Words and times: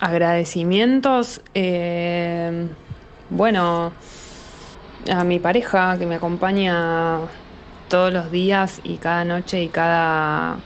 Agradecimientos, 0.00 1.40
eh, 1.54 2.68
bueno, 3.30 3.92
a 5.10 5.24
mi 5.24 5.40
pareja 5.40 5.98
que 5.98 6.06
me 6.06 6.14
acompaña 6.14 7.18
todos 7.88 8.12
los 8.12 8.30
días 8.30 8.80
y 8.84 8.98
cada 8.98 9.24
noche 9.24 9.60
y 9.62 9.68
cada, 9.68 10.56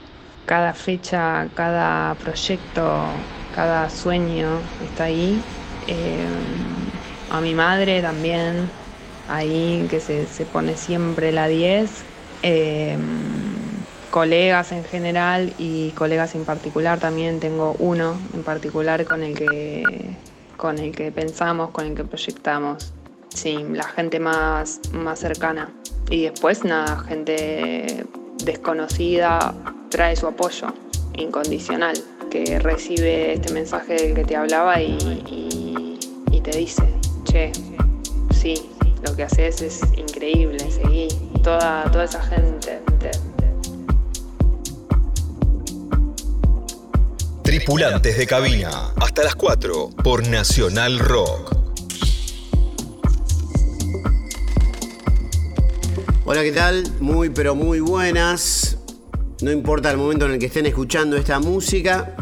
cada 0.45 0.73
fecha, 0.73 1.49
cada 1.55 2.13
proyecto, 2.15 2.81
cada 3.55 3.89
sueño 3.89 4.59
está 4.79 5.05
ahí. 5.05 5.41
Eh, 5.87 6.27
a 7.31 7.41
mi 7.41 7.55
madre 7.55 8.03
también, 8.03 8.69
ahí 9.27 9.87
que 9.89 9.99
se, 9.99 10.45
pone 10.45 10.75
siempre 10.77 11.31
la 11.31 11.47
10. 11.47 12.05
Eh, 12.43 12.97
colegas 14.13 14.71
en 14.71 14.83
general 14.83 15.51
y 15.57 15.89
colegas 15.97 16.35
en 16.35 16.45
particular 16.45 16.99
también 16.99 17.39
tengo 17.39 17.75
uno 17.79 18.15
en 18.35 18.43
particular 18.43 19.03
con 19.05 19.23
el 19.23 19.33
que 19.33 19.83
con 20.55 20.77
el 20.77 20.91
que 20.91 21.11
pensamos, 21.11 21.71
con 21.71 21.87
el 21.87 21.95
que 21.95 22.03
proyectamos. 22.03 22.93
Sí, 23.29 23.65
la 23.71 23.85
gente 23.85 24.19
más, 24.19 24.81
más 24.91 25.17
cercana. 25.17 25.71
Y 26.11 26.25
después 26.25 26.63
nada, 26.63 26.99
gente 26.99 28.05
desconocida 28.45 29.55
trae 29.89 30.15
su 30.15 30.27
apoyo 30.27 30.67
incondicional, 31.15 31.97
que 32.29 32.59
recibe 32.59 33.33
este 33.33 33.51
mensaje 33.51 33.95
del 33.95 34.13
que 34.13 34.25
te 34.25 34.35
hablaba 34.35 34.79
y, 34.79 35.97
y 36.31 36.41
te 36.41 36.55
dice, 36.55 36.83
che, 37.23 37.51
sí, 38.31 38.69
lo 39.03 39.15
que 39.15 39.23
haces 39.23 39.59
es 39.63 39.81
increíble, 39.97 40.59
seguí. 40.69 41.07
Toda, 41.41 41.89
toda 41.91 42.03
esa 42.03 42.21
gente. 42.21 42.79
Tripulantes 47.53 48.17
de 48.17 48.25
cabina, 48.25 48.95
hasta 48.95 49.23
las 49.23 49.35
4 49.35 49.91
por 50.03 50.27
Nacional 50.27 50.97
Rock. 50.97 51.55
Hola, 56.25 56.41
¿qué 56.41 56.51
tal? 56.51 56.83
Muy, 56.99 57.29
pero 57.29 57.53
muy 57.53 57.79
buenas. 57.79 58.79
No 59.43 59.51
importa 59.51 59.91
el 59.91 59.97
momento 59.97 60.25
en 60.25 60.31
el 60.31 60.39
que 60.39 60.47
estén 60.47 60.65
escuchando 60.65 61.15
esta 61.15 61.39
música, 61.39 62.15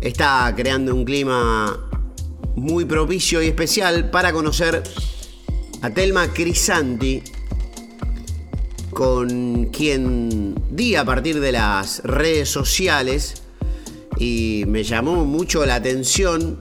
está 0.00 0.54
creando 0.56 0.94
un 0.94 1.04
clima 1.04 1.90
muy 2.54 2.84
propicio 2.84 3.42
y 3.42 3.48
especial 3.48 4.08
para 4.10 4.32
conocer 4.32 4.84
a 5.80 5.90
Telma 5.90 6.32
Crisanti, 6.32 7.24
con 8.90 9.64
quien 9.72 10.54
di 10.70 10.94
a 10.94 11.04
partir 11.04 11.40
de 11.40 11.50
las 11.50 12.04
redes 12.04 12.48
sociales 12.48 13.41
y 14.18 14.64
me 14.66 14.84
llamó 14.84 15.24
mucho 15.24 15.64
la 15.66 15.76
atención 15.76 16.60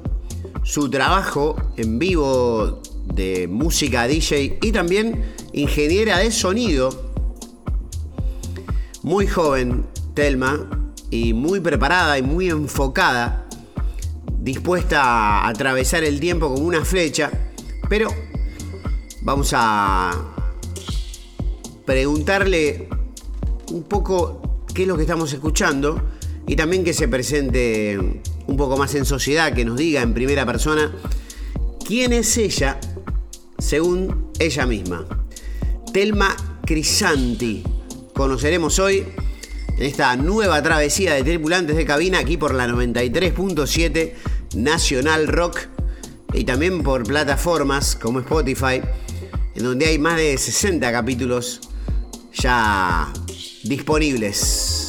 su 0.64 0.90
trabajo 0.90 1.56
en 1.78 2.00
vivo 2.00 2.82
de 3.14 3.48
música 3.48 4.08
DJ 4.08 4.60
y 4.62 4.72
también 4.72 5.34
ingeniera 5.54 6.20
de 6.20 6.32
sonido. 6.32 7.12
Muy 9.04 9.28
joven, 9.28 9.86
Telma, 10.14 10.70
y 11.10 11.34
muy 11.34 11.60
preparada 11.60 12.18
y 12.18 12.22
muy 12.22 12.50
enfocada, 12.50 13.46
dispuesta 14.40 15.02
a 15.04 15.48
atravesar 15.50 16.04
el 16.04 16.20
tiempo 16.20 16.54
como 16.54 16.66
una 16.66 16.86
flecha, 16.86 17.32
pero 17.90 18.10
vamos 19.22 19.52
a 19.54 20.12
preguntarle 21.86 22.88
un 23.72 23.84
poco 23.84 24.66
qué 24.74 24.84
es 24.84 24.88
lo 24.88 24.96
que 24.96 25.04
estamos 25.04 25.34
escuchando 25.34 26.02
y 26.48 26.56
también 26.56 26.84
que 26.84 26.94
se 26.94 27.08
presente 27.08 27.98
un 28.48 28.58
poco 28.58 28.78
más 28.78 28.94
en 28.96 29.06
sociedad, 29.06 29.54
que 29.54 29.66
nos 29.66 29.78
diga 29.78 30.02
en 30.02 30.14
primera 30.14 30.46
persona 30.46 30.94
quién 31.86 32.14
es 32.14 32.38
ella 32.38 32.80
según 33.58 34.32
ella 34.40 34.66
misma. 34.66 35.06
Telma 35.94 36.36
Crisanti. 36.66 37.64
Conoceremos 38.14 38.80
hoy 38.80 39.06
en 39.78 39.84
esta 39.84 40.16
nueva 40.16 40.62
travesía 40.62 41.14
de 41.14 41.24
tripulantes 41.24 41.76
de 41.76 41.86
cabina 41.86 42.20
aquí 42.20 42.38
por 42.38 42.54
la 42.54 42.68
93.7 42.68 44.14
Nacional 44.56 45.28
Rock 45.28 45.60
y 46.34 46.44
también 46.44 46.84
por 46.84 47.04
plataformas 47.04 47.96
como 47.96 48.20
Spotify, 48.20 48.82
en 49.56 49.64
donde 49.64 49.88
hay 49.88 50.00
más 50.00 50.18
de 50.18 50.38
60 50.38 50.92
capítulos 50.92 51.62
ya 52.34 53.12
disponibles. 53.64 54.81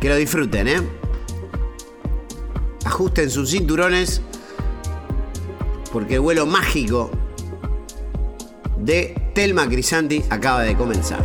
Que 0.00 0.08
lo 0.08 0.16
disfruten, 0.16 0.68
¿eh? 0.68 0.80
Ajusten 2.84 3.30
sus 3.30 3.50
cinturones 3.50 4.22
porque 5.92 6.14
el 6.14 6.20
vuelo 6.20 6.46
mágico 6.46 7.10
de 8.78 9.30
Telma 9.34 9.68
Crisanti 9.68 10.22
acaba 10.30 10.62
de 10.62 10.76
comenzar. 10.76 11.22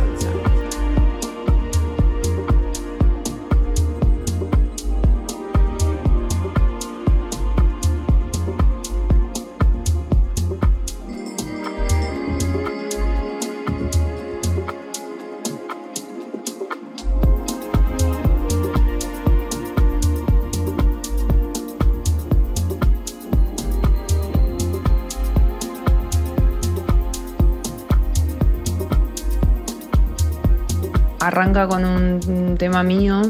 Con 31.54 31.84
un 31.84 32.56
tema 32.58 32.82
mío, 32.82 33.22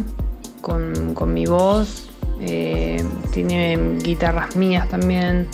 con, 0.63 1.35
mi 1.35 1.45
voz, 1.45 2.09
eh, 2.41 3.05
tiene 3.33 3.99
guitarras 4.03 4.57
mías 4.57 4.89
también, 4.89 5.47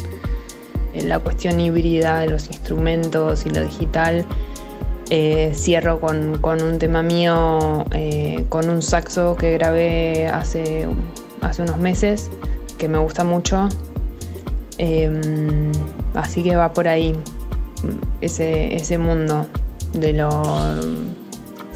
la 0.95 1.19
cuestión 1.19 1.59
híbrida 1.59 2.21
de 2.21 2.29
los 2.29 2.47
instrumentos 2.47 3.45
y 3.45 3.51
lo 3.51 3.63
digital. 3.63 4.25
Eh, 5.11 5.51
cierro 5.53 5.99
con, 5.99 6.41
un 6.63 6.79
tema 6.79 7.03
mío, 7.03 7.85
eh, 7.91 8.47
con 8.49 8.71
un 8.71 8.83
saxo 8.83 9.35
que 9.35 9.53
grabé 9.55 10.29
hace, 10.29 10.87
hace 11.41 11.63
unos 11.63 11.79
meses, 11.79 12.31
que 12.79 12.89
me 12.89 12.99
gusta 12.99 13.25
mucho. 13.25 13.69
Em, 14.79 15.73
así 16.15 16.45
que 16.45 16.55
va 16.55 16.73
por 16.73 16.87
ahí 16.87 17.17
ese, 18.21 18.77
ese 18.77 18.97
mundo 18.97 19.49
de 19.93 20.13
lo 20.13 20.31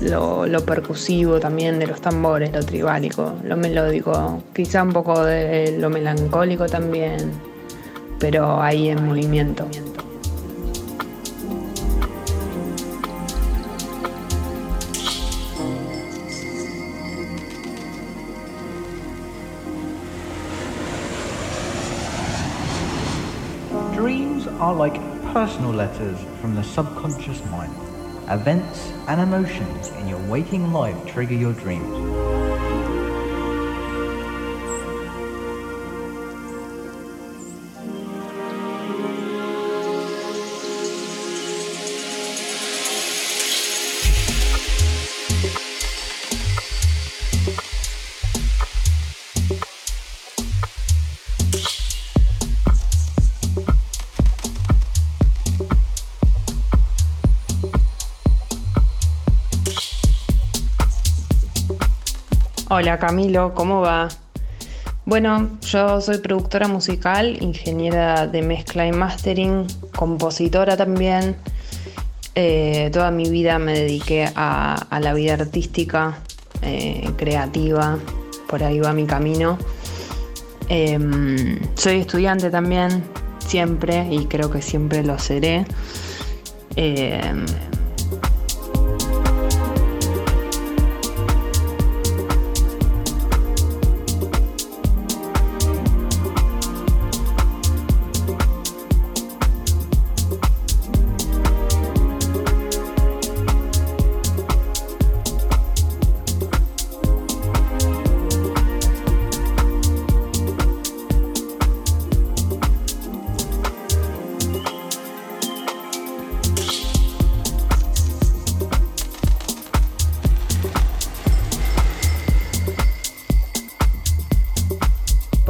lo, 0.05 0.65
percusivo 0.65 1.41
también 1.41 1.79
de 1.79 1.87
los 1.87 2.01
tambores, 2.01 2.53
lo 2.53 2.65
tribálico, 2.65 3.35
lo 3.43 3.57
melódico, 3.57 4.43
quizá 4.55 4.83
un 4.83 4.93
poco 4.93 5.25
de 5.25 5.77
lo 5.79 5.91
melancólico 5.91 6.67
también, 6.67 7.33
pero 8.19 8.61
ahí 8.61 8.89
en 8.91 9.05
movimiento. 9.07 9.67
Dreams 23.95 24.47
are 24.61 24.75
like 24.75 25.01
personal 25.33 25.73
letters 25.73 26.19
from 26.41 26.55
the 26.55 26.63
subconscious 26.63 27.41
mind. 27.51 27.94
Events 28.31 28.91
and 29.07 29.21
emotions 29.21 29.91
in 29.99 30.09
your 30.09 30.19
waking 30.31 30.73
life 30.73 30.97
trigger 31.07 31.35
your 31.35 31.53
dreams. 31.53 32.54
Hola 62.77 62.99
Camilo, 62.99 63.55
¿cómo 63.55 63.83
va? 63.83 64.09
Bueno, 65.05 65.61
yo 65.61 66.01
soy 66.01 66.19
productora 66.19 66.67
musical, 66.67 67.41
ingeniera 67.41 68.27
de 68.27 68.43
mezcla 68.43 68.85
y 68.85 68.91
mastering, 68.91 69.69
compositora 69.95 70.77
también. 70.77 71.37
Eh, 72.35 72.91
toda 72.93 73.13
mi 73.13 73.31
vida 73.31 73.61
me 73.61 73.79
dediqué 73.79 74.29
a, 74.35 74.89
la 75.01 75.15
vida 75.15 75.35
artística, 75.35 76.19
eh, 76.63 77.09
creativa, 77.17 77.97
por 78.49 78.65
ahí 78.65 78.81
va 78.81 78.93
mi 78.93 79.07
camino. 79.07 79.57
Em, 80.69 81.61
soy 81.77 82.01
estudiante 82.01 82.51
también, 82.51 83.05
siempre, 83.39 84.09
y 84.11 84.27
creo 84.27 84.51
que 84.51 84.61
siempre 84.61 85.05
lo 85.05 85.17
seré. 85.21 85.65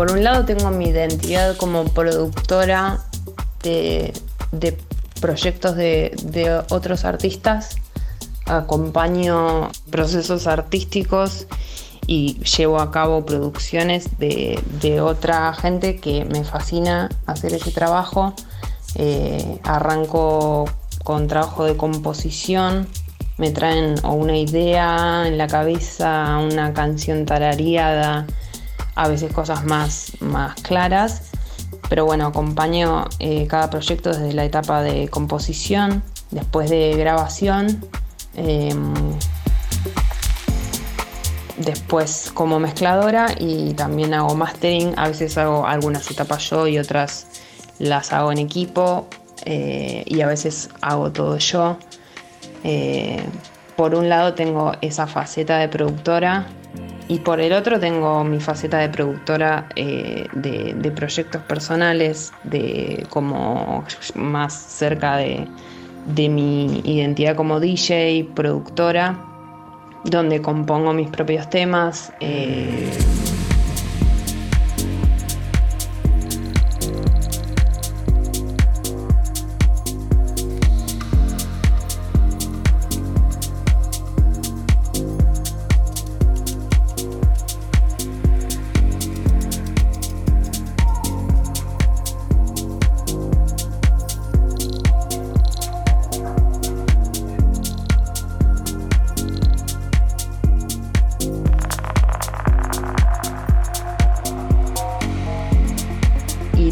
Por 0.05 0.13
un 0.13 0.23
lado 0.23 0.45
tengo 0.45 0.71
mi 0.71 0.91
identidad 0.91 1.57
como 1.57 1.87
productora 1.87 3.01
de, 3.63 4.13
proyectos 5.19 5.77
de, 5.77 6.63
otros 6.69 7.07
artistas, 7.07 7.77
acompaño 8.45 9.71
procesos 9.89 10.47
artísticos 10.47 11.47
y 12.07 12.35
llevo 12.45 12.81
a 12.81 12.91
cabo 12.91 13.25
producciones 13.25 14.19
de, 14.19 15.01
otra 15.01 15.55
gente 15.55 15.97
que 15.97 16.27
me 16.27 16.45
fascina 16.45 17.09
hacer 17.25 17.55
ese 17.55 17.71
trabajo. 17.71 18.35
Eh, 18.97 19.59
arranco 19.63 20.67
con 21.03 21.29
trabajo 21.29 21.65
de 21.65 21.79
composición, 21.79 22.89
me 23.39 23.53
traen 23.53 23.95
una 24.05 24.37
idea 24.37 25.27
en 25.27 25.39
la 25.39 25.47
cabeza, 25.47 26.39
una 26.41 26.75
canción 26.75 27.25
tarareada, 27.25 28.27
a 28.95 29.09
veces 29.09 29.33
cosas 29.33 29.65
más, 29.65 30.13
más 30.21 30.55
claras, 30.63 31.23
pero 31.89 32.07
bueno, 32.07 32.27
acompaño 32.27 33.05
eh, 33.19 33.47
cada 33.47 33.71
proyecto 33.71 34.11
desde 34.11 34.33
la 34.33 34.45
etapa 34.45 34.83
de 34.83 35.09
composición, 35.09 36.03
después 36.31 36.71
de 36.71 36.95
grabación, 36.97 37.85
em, 38.35 38.95
después 41.59 42.31
como 42.35 42.59
mezcladora 42.59 43.27
y 43.39 43.75
también 43.75 44.15
hago 44.15 44.35
mastering, 44.35 44.95
a 44.99 45.09
veces 45.09 45.37
hago 45.39 45.67
algunas 45.67 46.11
etapas 46.11 46.49
yo 46.51 46.67
y 46.67 46.79
otras 46.79 47.27
las 47.79 48.13
hago 48.13 48.33
en 48.33 48.39
equipo 48.39 49.09
eh, 49.45 50.05
y 50.07 50.21
a 50.21 50.27
veces 50.27 50.71
hago 50.81 51.13
todo 51.13 51.39
yo. 51.39 51.79
Eh, 52.65 53.23
por 53.77 53.95
un 53.95 54.09
lado 54.09 54.35
tengo 54.35 54.73
esa 54.81 55.07
faceta 55.07 55.59
de 55.59 55.69
productora 55.69 56.47
y 57.09 57.19
por 57.19 57.41
el 57.41 57.53
otro 57.53 57.79
tengo 57.79 58.25
mi 58.25 58.41
faceta 58.41 58.79
de 58.79 58.89
productora 58.89 59.69
eh, 59.77 60.27
de, 60.33 60.91
proyectos 60.91 61.43
personales, 61.43 62.33
de 62.45 63.07
como 63.11 63.85
más 64.15 64.55
cerca 64.55 65.17
de, 65.17 65.47
mi 66.29 66.81
identidad 66.85 67.37
como 67.37 67.61
DJ, 67.61 68.31
productora, 68.35 69.23
donde 70.05 70.41
compongo 70.41 70.93
mis 70.93 71.09
propios 71.09 71.49
temas. 71.51 72.13
Eh, 72.21 72.91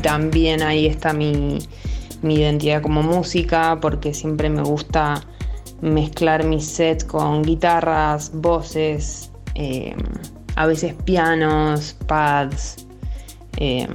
también 0.02 0.62
ahí 0.62 0.86
está 0.86 1.12
mi, 1.12 1.58
identidad 2.22 2.82
como 2.82 3.02
música, 3.02 3.78
porque 3.80 4.14
siempre 4.14 4.48
me 4.48 4.62
gusta 4.62 5.22
mezclar 5.80 6.44
mi 6.44 6.60
set 6.60 7.06
con 7.06 7.42
guitarras, 7.42 8.30
voces, 8.34 9.32
em, 9.54 9.98
a 10.56 10.66
veces 10.66 10.94
pianos, 11.04 11.96
pads. 12.06 12.86
Em, 13.56 13.88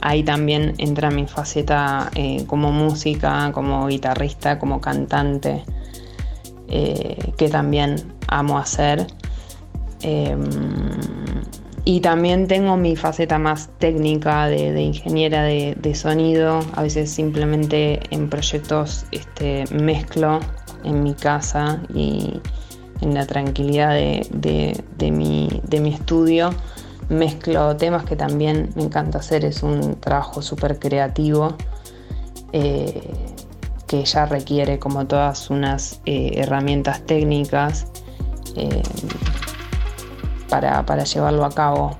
ahí 0.00 0.22
también 0.22 0.74
entra 0.78 1.10
mi 1.10 1.26
faceta 1.26 2.10
eh, 2.14 2.44
como 2.46 2.72
música, 2.72 3.50
como 3.52 3.86
guitarrista, 3.86 4.58
como 4.58 4.80
cantante, 4.80 5.64
eh, 6.68 7.32
que 7.36 7.48
también 7.48 7.96
amo 8.28 8.58
hacer. 8.58 9.06
Y 11.88 12.00
también 12.00 12.48
tengo 12.48 12.76
mi 12.76 12.96
faceta 12.96 13.38
más 13.38 13.70
técnica 13.78 14.48
de, 14.48 14.82
ingeniera 14.82 15.44
de, 15.44 15.94
sonido. 15.94 16.58
A 16.74 16.82
veces 16.82 17.12
simplemente 17.12 18.00
en 18.10 18.28
proyectos 18.28 19.06
este, 19.12 19.64
mezclo 19.72 20.40
en 20.82 21.04
mi 21.04 21.14
casa 21.14 21.80
y 21.94 22.40
en 23.02 23.14
la 23.14 23.24
tranquilidad 23.24 23.94
de, 23.94 25.12
mi, 25.12 25.88
estudio. 25.88 26.50
Mezclo 27.08 27.76
temas 27.76 28.04
que 28.04 28.16
también 28.16 28.70
me 28.74 28.82
encanta 28.82 29.18
hacer. 29.18 29.44
Es 29.44 29.62
un 29.62 30.00
trabajo 30.00 30.42
súper 30.42 30.80
creativo. 30.80 31.56
Eh, 32.52 33.00
que 33.86 34.04
ya 34.04 34.26
requiere 34.26 34.80
como 34.80 35.06
todas 35.06 35.50
unas 35.50 36.00
eh, 36.04 36.32
herramientas 36.34 37.06
técnicas. 37.06 37.86
Eh, 38.56 38.82
para, 40.48 41.04
llevarlo 41.04 41.44
a 41.44 41.50
cabo. 41.50 41.96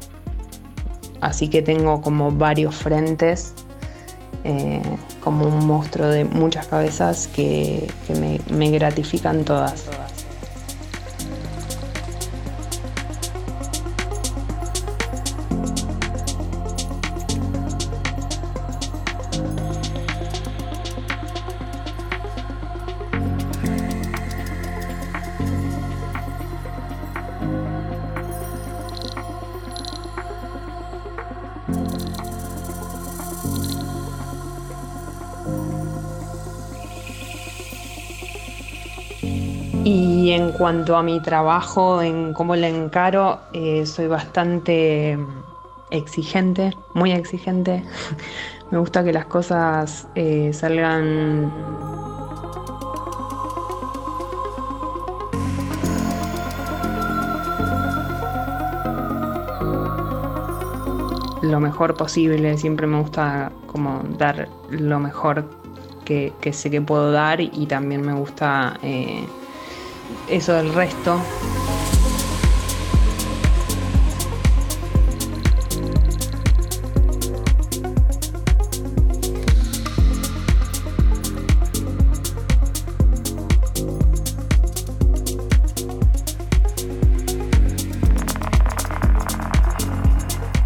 Así 1.20 1.48
que 1.48 1.62
tengo 1.62 2.00
como 2.00 2.30
varios 2.30 2.74
frentes, 2.74 3.54
eh, 4.44 4.82
como 5.20 5.46
un 5.46 5.66
monstruo 5.66 6.08
de 6.08 6.24
muchas 6.24 6.66
cabezas 6.66 7.28
que, 7.28 7.90
me, 8.20 8.40
me 8.54 8.70
gratifican 8.70 9.44
todas. 9.44 9.86
Y 9.88 10.15
cuanto 40.56 40.96
a 40.96 41.02
mi 41.02 41.20
trabajo, 41.20 42.00
en 42.00 42.32
cómo 42.32 42.56
le 42.56 42.68
encaro, 42.68 43.40
eh, 43.52 43.84
soy 43.84 44.06
bastante 44.06 45.18
exigente, 45.90 46.76
muy 46.94 47.12
exigente. 47.12 47.84
Me 48.70 48.78
gusta 48.78 49.04
que 49.04 49.12
las 49.12 49.26
cosas 49.26 50.08
eh, 50.14 50.50
salgan 50.52 51.52
lo 61.42 61.60
mejor 61.60 61.94
posible. 61.96 62.58
Siempre 62.58 62.88
me 62.88 63.00
gusta 63.00 63.52
como 63.68 64.02
dar 64.18 64.48
lo 64.68 64.98
mejor 64.98 65.44
que, 66.04 66.32
sé 66.52 66.70
que 66.70 66.80
puedo 66.80 67.12
dar 67.12 67.40
y 67.40 67.66
también 67.66 68.02
me 68.02 68.14
gusta 68.14 68.80
eh, 68.82 69.24
eso 70.28 70.52
del 70.54 70.72
resto. 70.74 71.20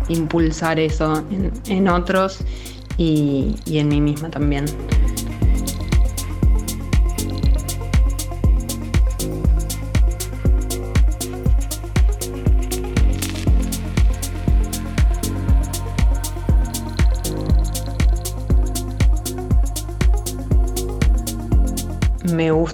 impulsar 0.09 0.81
eso 0.81 1.25
en, 1.69 1.89
otros 1.89 2.39
y 2.97 3.57
en 3.67 3.89
mí 3.89 4.01
misma 4.01 4.29
también. 4.31 4.67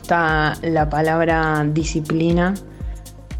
Gusta 0.07 0.55
la 0.63 0.89
palabra 0.89 1.67
disciplina. 1.67 2.55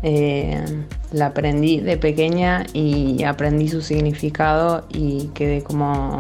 Eh, 0.03 0.65
la 1.13 1.27
aprendí 1.27 1.79
de 1.79 1.97
pequeña 1.97 2.67
y 2.73 3.23
aprendí 3.23 3.69
su 3.69 3.83
significado 3.83 4.85
y 4.89 5.29
quedé 5.29 5.63
como 5.63 6.19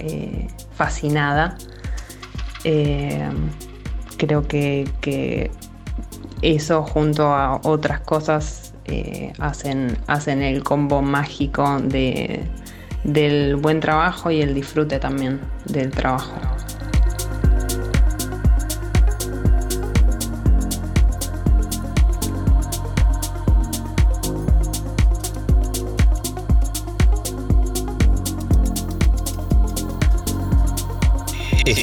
eh, 0.00 0.48
fascinada. 0.74 1.56
Eh, 2.64 3.28
creo 4.16 4.42
que, 4.48 5.52
eso 6.42 6.82
junto 6.82 7.32
a 7.32 7.60
otras 7.62 8.00
cosas 8.00 8.74
hacen, 9.38 9.96
hacen 10.08 10.42
el 10.42 10.64
combo 10.64 11.00
mágico 11.00 11.80
del 13.04 13.54
buen 13.56 13.78
trabajo 13.78 14.32
y 14.32 14.42
el 14.42 14.52
disfrute 14.52 14.98
también 14.98 15.40
del 15.64 15.92
trabajo. 15.92 16.53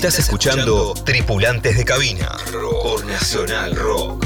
Estás 0.01 0.17
escuchando 0.17 0.95
Tripulantes 1.05 1.77
de 1.77 1.85
Cabina 1.85 2.35
por 2.81 3.05
Nacional 3.05 3.75
Rock. 3.75 4.25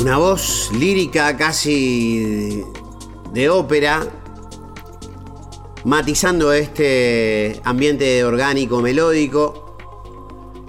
Una 0.00 0.18
voz 0.18 0.70
lírica 0.78 1.34
casi 1.38 2.62
de 3.32 3.48
ópera, 3.48 4.06
matizando 5.84 6.52
este 6.52 7.58
ambiente 7.64 8.22
orgánico, 8.22 8.82
melódico 8.82 9.63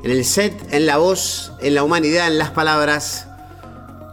en 0.05 0.12
el 0.12 0.24
set, 0.24 0.53
en 0.71 0.85
la 0.85 0.97
voz, 0.97 1.51
en 1.62 1.74
la 1.74 1.83
humanidad, 1.83 2.27
en 2.27 2.38
las 2.38 2.51
palabras 2.51 3.27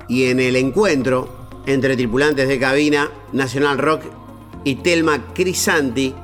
y 0.09 0.25
en 0.25 0.41
el 0.41 0.57
encuentro 0.57 1.29
entre 1.67 1.97
tripulantes 1.97 2.49
de 2.49 2.59
cabina, 2.59 3.11
Nacional 3.33 3.77
Rock 3.77 4.05
y 4.65 4.77
Telma 4.77 5.35
Crisanti, 5.35 6.15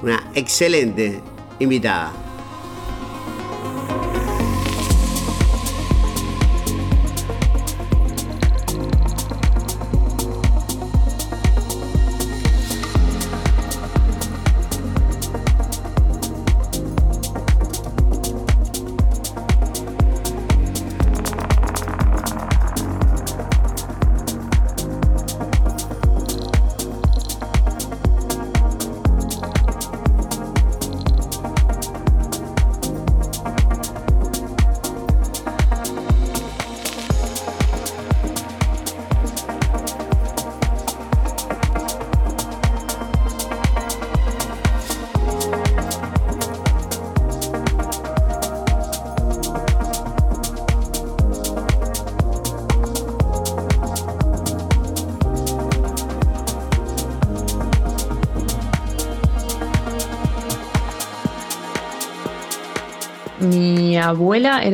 una 0.00 0.30
excelente 0.34 1.20
invitada. 1.58 2.23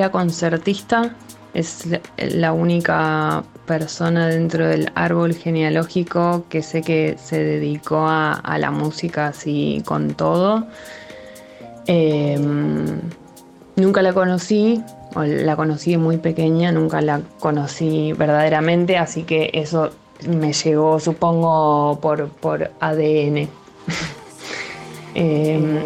Concertista, 0.08 1.14
es 1.52 1.86
la 2.16 2.52
única 2.52 3.44
persona 3.66 4.28
dentro 4.28 4.66
del 4.66 4.90
árbol 4.94 5.34
genealógico 5.34 6.44
que 6.48 6.62
sé 6.62 6.82
que 6.82 7.16
se 7.22 7.42
dedicó 7.42 8.06
a, 8.08 8.56
la 8.58 8.70
música 8.70 9.28
así 9.28 9.82
con 9.84 10.14
todo. 10.14 10.66
Em, 11.86 13.00
nunca 13.76 14.02
la 14.02 14.12
conocí, 14.12 14.82
o 15.14 15.22
la 15.22 15.56
conocí 15.56 15.96
muy 15.96 16.16
pequeña, 16.18 16.72
nunca 16.72 17.00
la 17.00 17.20
conocí 17.38 18.12
verdaderamente, 18.12 18.96
así 18.96 19.24
que 19.24 19.50
eso 19.54 19.90
me 20.28 20.52
llegó, 20.52 21.00
supongo, 21.00 21.98
por, 22.00 22.28
por 22.28 22.70
ADN. 22.80 23.48
Em, 25.12 25.82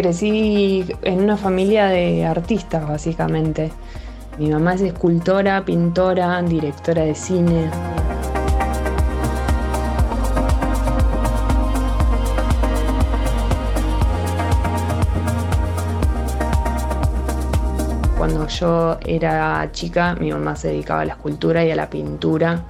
crecí 0.00 0.84
en 1.00 1.22
una 1.22 1.38
familia 1.38 1.86
de 1.86 2.26
artistas, 2.26 2.86
básicamente. 2.86 3.72
Mi 4.38 4.50
mamá 4.50 4.74
es 4.74 4.82
escultora, 4.82 5.64
pintora, 5.64 6.42
directora 6.42 7.02
de 7.02 7.14
cine. 7.14 7.70
Cuando 18.18 18.46
yo 18.48 18.98
era 19.06 19.70
chica, 19.72 20.14
mi 20.20 20.30
mamá 20.30 20.56
se 20.56 20.68
dedicaba 20.68 21.00
a 21.00 21.04
la 21.06 21.12
escultura 21.14 21.64
y 21.64 21.70
a 21.70 21.76
la 21.76 21.88
pintura. 21.88 22.62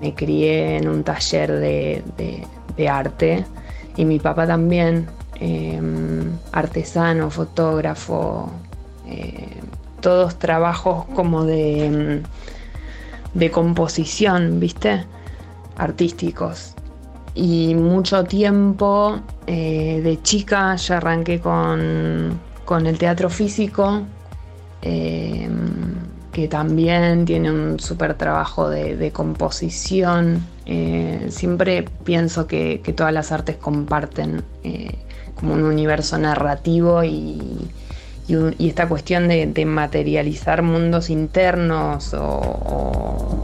Me 0.00 0.14
crié 0.14 0.78
en 0.78 0.88
un 0.88 1.04
taller 1.04 1.52
de, 1.52 2.02
de 2.78 2.88
arte 2.88 3.44
y 3.98 4.06
mi 4.06 4.18
papá 4.18 4.46
también, 4.46 5.06
em, 5.40 6.30
artesano, 6.52 7.30
fotógrafo, 7.30 8.50
eh, 9.06 9.60
todos 10.00 10.38
trabajos 10.38 11.04
como 11.14 11.44
de, 11.44 11.86
em, 11.86 12.22
de 13.34 13.50
composición, 13.50 14.60
¿viste? 14.60 15.04
Artísticos. 15.76 16.74
Y 17.34 17.74
mucho 17.74 18.24
tiempo 18.24 19.20
eh, 19.46 20.00
de 20.02 20.22
chica 20.22 20.74
ya 20.76 20.96
arranqué 20.96 21.38
con, 21.38 22.40
con 22.64 22.86
el 22.86 22.98
teatro 22.98 23.28
físico, 23.28 24.02
em, 24.82 25.94
que 26.32 26.48
también 26.48 27.24
tiene 27.24 27.50
un 27.50 27.78
súper 27.78 28.14
trabajo 28.14 28.68
de, 28.70 29.10
composición. 29.12 30.44
Eh, 30.66 31.26
siempre 31.30 31.84
pienso 32.04 32.46
que, 32.46 32.80
todas 32.96 33.12
las 33.12 33.32
artes 33.32 33.56
comparten 33.56 34.42
como 35.36 35.54
un 35.54 35.62
universo 35.62 36.18
narrativo 36.18 37.04
y, 37.04 37.70
esta 38.58 38.88
cuestión 38.88 39.28
de, 39.28 39.64
materializar 39.64 40.62
mundos 40.62 41.10
internos 41.10 42.12
o 42.12 43.40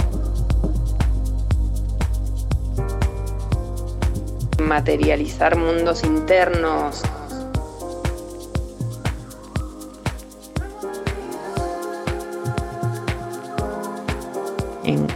materializar 4.73 5.57
mundos 5.57 6.03
internos. 6.03 7.03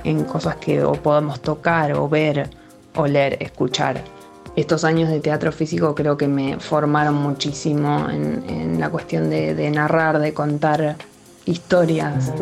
En, 0.05 0.25
cosas 0.25 0.57
que 0.57 0.85
o 0.85 0.93
podamos 0.93 1.41
tocar 1.41 1.93
o 1.95 2.09
ver, 2.09 2.51
oler, 2.95 3.39
escuchar. 3.41 4.16
Estos 4.57 4.85
años 4.85 5.11
de 5.11 5.21
teatro 5.21 5.53
físico 5.53 5.95
creo 5.95 6.17
que 6.17 6.29
me 6.29 6.59
formaron 6.59 7.15
muchísimo 7.15 8.09
en, 8.09 8.81
la 8.81 8.89
cuestión 8.89 9.29
de, 9.29 9.71
narrar, 9.71 10.19
de 10.19 10.33
contar 10.33 10.97
historias. 11.45 12.33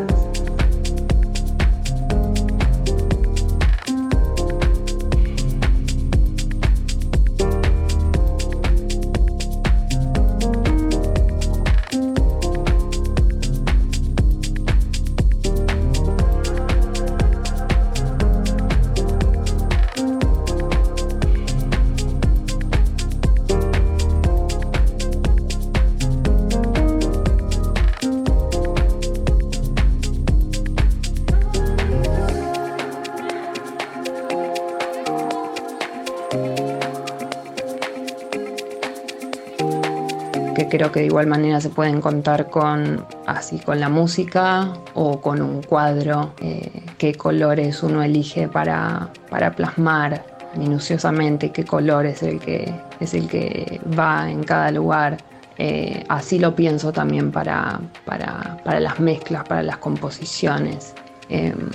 Que 40.95 41.01
de 41.01 41.07
igual 41.07 41.27
manera 41.27 41.61
se 41.61 41.71
pueden 41.71 42.01
contar 42.01 42.49
con 42.49 43.05
así 43.27 43.59
con 43.59 43.81
la 43.81 43.89
música 43.89 44.75
o 44.95 45.21
con 45.21 45.43
un 45.43 45.61
cuadro, 45.61 46.35
eh, 46.41 46.71
qué 46.99 47.17
colores 47.17 47.83
uno 47.83 48.01
elige 48.01 48.47
para, 48.47 49.11
plasmar 49.57 50.25
minuciosamente 50.57 51.51
qué 51.51 51.65
color 51.65 52.07
es 52.07 52.23
el 52.23 52.39
que, 52.39 52.73
es 53.01 53.13
el 53.13 53.27
que 53.27 53.81
va 53.99 54.31
en 54.31 54.45
cada 54.45 54.71
lugar. 54.71 55.17
Eh, 55.59 56.05
así 56.09 56.39
lo 56.39 56.55
pienso 56.55 56.93
también 56.93 57.33
para, 57.33 57.81
para, 58.05 58.79
las 58.79 59.01
mezclas, 59.01 59.43
para 59.49 59.65
las 59.65 59.79
composiciones. 59.79 60.95
Em, 61.29 61.71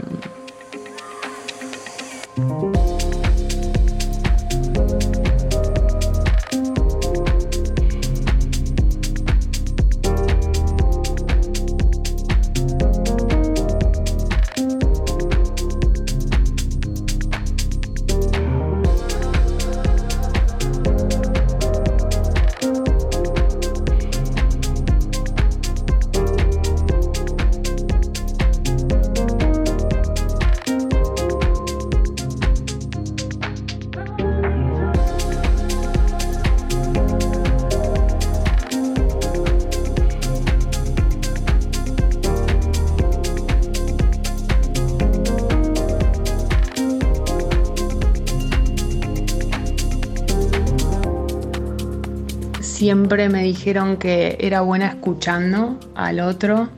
siempre 52.89 53.29
me 53.29 53.43
dijeron 53.43 53.97
que 53.97 54.35
era 54.39 54.61
buena 54.61 54.87
escuchando 54.87 55.79
al 55.93 56.19
otro 56.21 56.69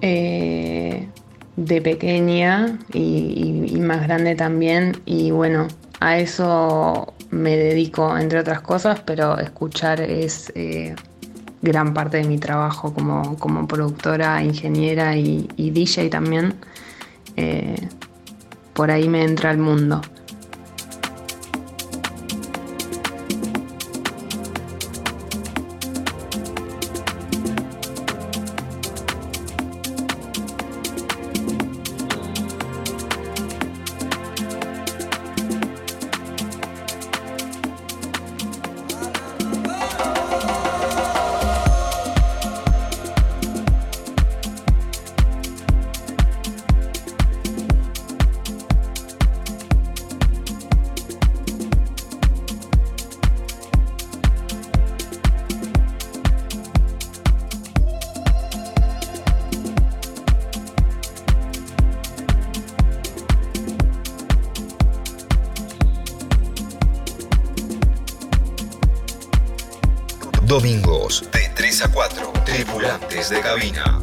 eh, 0.00 1.06
de 1.54 1.80
pequeña 1.80 2.76
y, 2.92 3.78
más 3.78 4.02
grande 4.02 4.34
también. 4.34 5.00
Y 5.06 5.30
bueno, 5.30 5.68
a 6.00 6.18
eso 6.18 7.14
me 7.30 7.56
dedico, 7.56 8.18
entre 8.18 8.40
otras 8.40 8.62
cosas, 8.62 8.98
pero 9.06 9.38
escuchar 9.38 10.00
es 10.00 10.50
eh, 10.56 10.96
gran 11.60 11.94
parte 11.94 12.16
de 12.16 12.24
mi 12.24 12.38
trabajo 12.38 12.92
como, 12.92 13.68
productora, 13.68 14.42
ingeniera 14.42 15.16
y, 15.16 15.46
DJ 15.56 16.08
también. 16.10 16.54
Eh, 17.36 17.76
por 18.72 18.90
ahí 18.90 19.08
me 19.08 19.22
entra 19.22 19.52
el 19.52 19.58
mundo. 19.58 20.00
De 73.30 73.40
cabina. 73.40 74.00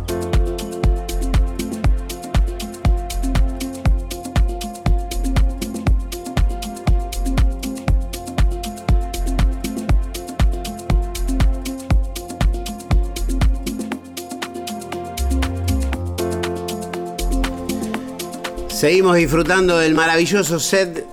Seguimos 18.69 19.17
disfrutando 19.17 19.77
del 19.79 19.93
maravilloso 19.95 20.59
set 20.59 21.05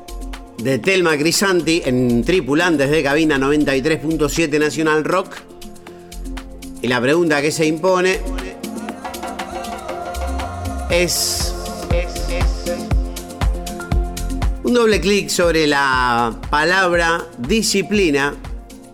de 0.58 0.78
Telma 0.78 1.18
Crisanti 1.18 1.82
en 1.84 2.22
Tripulantes 2.24 2.88
de 2.88 3.02
Cabina 3.02 3.36
93.7 3.36 4.60
Nacional 4.60 5.02
Rock. 5.02 5.45
Y 6.86 6.88
la 6.88 7.00
pregunta 7.00 7.42
que 7.42 7.50
se 7.50 7.66
impone 7.66 8.20
es... 10.88 11.52
un 14.62 14.72
doble 14.72 15.00
clic 15.00 15.28
sobre 15.28 15.66
la 15.66 16.38
palabra 16.48 17.24
disciplina 17.38 18.36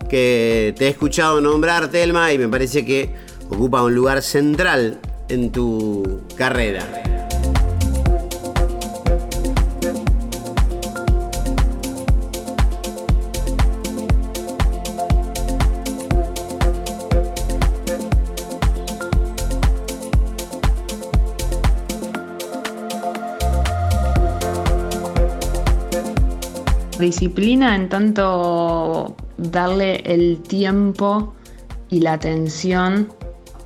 que 0.09 0.75
te 0.79 0.87
he 0.87 0.89
escuchado 0.89 1.43
nombrar, 1.43 1.91
Telma, 1.91 2.33
y 2.33 2.39
me 2.39 2.49
parece 2.49 2.83
que 2.87 3.11
ocupa 3.51 3.83
un 3.83 3.95
lugar 3.95 4.23
central 4.23 4.99
en 5.29 5.53
tu 5.53 6.23
carrera. 6.35 7.02
Disciplina 27.13 27.77
en 27.77 27.91
tanto 27.91 29.15
darle 29.37 29.97
el 29.97 30.41
tiempo 30.41 31.35
y 31.91 32.01
la 32.01 32.15
atención 32.15 33.13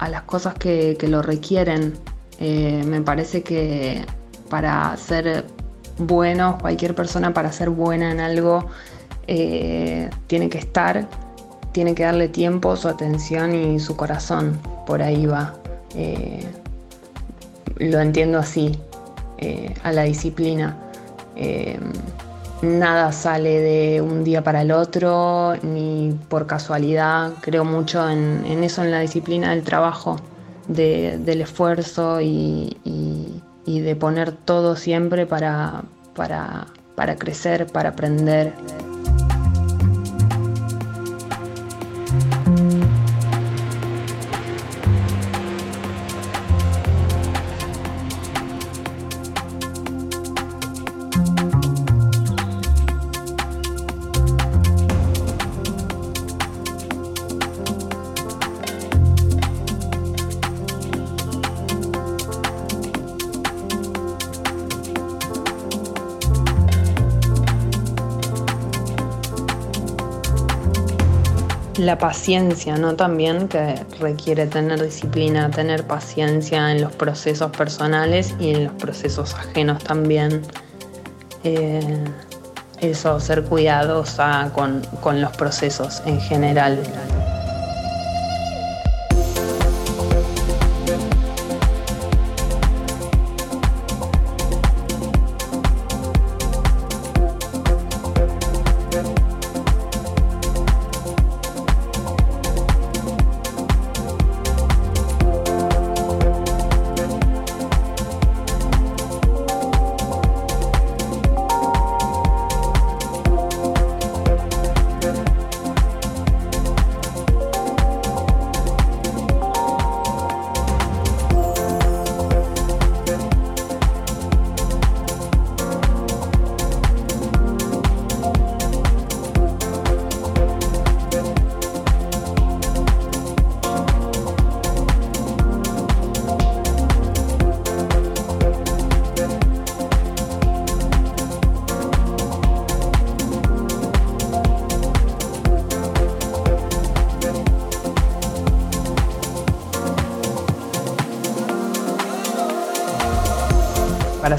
a 0.00 0.08
las 0.08 0.22
cosas 0.22 0.54
que, 0.54 0.98
lo 1.08 1.22
requieren. 1.22 1.92
Eh, 2.40 2.82
me 2.84 3.02
parece 3.02 3.44
que 3.44 4.04
para 4.50 4.96
ser 4.96 5.44
bueno, 5.96 6.58
cualquier 6.60 6.96
persona 6.96 7.32
para 7.32 7.52
ser 7.52 7.70
buena 7.70 8.10
en 8.10 8.18
algo 8.18 8.66
eh, 9.28 10.10
tiene 10.26 10.48
que 10.48 10.58
estar, 10.58 11.08
tiene 11.70 11.94
que 11.94 12.02
darle 12.02 12.26
tiempo, 12.26 12.74
su 12.74 12.88
atención 12.88 13.54
y 13.54 13.78
su 13.78 13.94
corazón. 13.94 14.58
Por 14.88 15.02
ahí 15.02 15.24
va. 15.24 15.54
Eh, 15.94 16.44
lo 17.76 18.00
entiendo 18.00 18.40
así, 18.40 18.76
a 19.84 19.92
la 19.92 20.02
disciplina 20.02 20.76
nada 22.62 23.12
sale 23.12 23.60
de 23.60 24.00
un 24.00 24.24
día 24.24 24.42
para 24.42 24.62
el 24.62 24.72
otro 24.72 25.54
ni 25.62 26.18
por 26.28 26.46
casualidad. 26.46 27.32
Creo 27.40 27.64
mucho 27.64 28.08
en, 28.08 28.44
eso, 28.64 28.82
en 28.82 28.90
la 28.90 29.00
disciplina 29.00 29.50
del 29.50 29.62
trabajo, 29.62 30.16
del 30.68 31.40
esfuerzo 31.40 32.20
y, 32.20 32.76
de 33.66 33.96
poner 33.96 34.32
todo 34.32 34.76
siempre 34.76 35.26
para, 35.26 35.82
para 36.14 37.16
crecer, 37.16 37.66
para 37.66 37.90
aprender. 37.90 38.52
La 71.86 71.98
paciencia, 71.98 72.76
¿no? 72.76 72.96
También 72.96 73.48
que 73.48 73.76
requiere 74.00 74.46
tener 74.46 74.82
disciplina, 74.82 75.50
tener 75.50 75.84
paciencia 75.84 76.72
en 76.72 76.82
los 76.82 76.92
procesos 76.92 77.50
personales 77.52 78.34
y 78.40 78.50
en 78.50 78.64
los 78.64 78.74
procesos 78.74 79.34
ajenos 79.34 79.82
también. 79.84 80.42
Eh, 81.44 82.04
eso, 82.80 83.20
ser 83.20 83.44
cuidadosa 83.44 84.50
con, 84.52 84.82
con 85.00 85.20
los 85.20 85.34
procesos 85.36 86.02
en 86.04 86.20
general. 86.20 86.78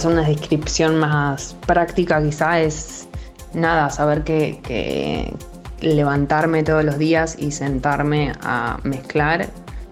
Una 0.08 0.28
descripción 0.28 0.98
más 0.98 1.56
práctica 1.66 2.22
quizá 2.22 2.60
es 2.60 3.08
nada, 3.54 3.90
saber 3.90 4.24
que, 4.24 5.34
levantarme 5.80 6.64
todos 6.64 6.84
los 6.84 6.98
días 6.98 7.36
y 7.38 7.52
sentarme 7.52 8.34
a 8.42 8.80
mezclar 8.84 9.48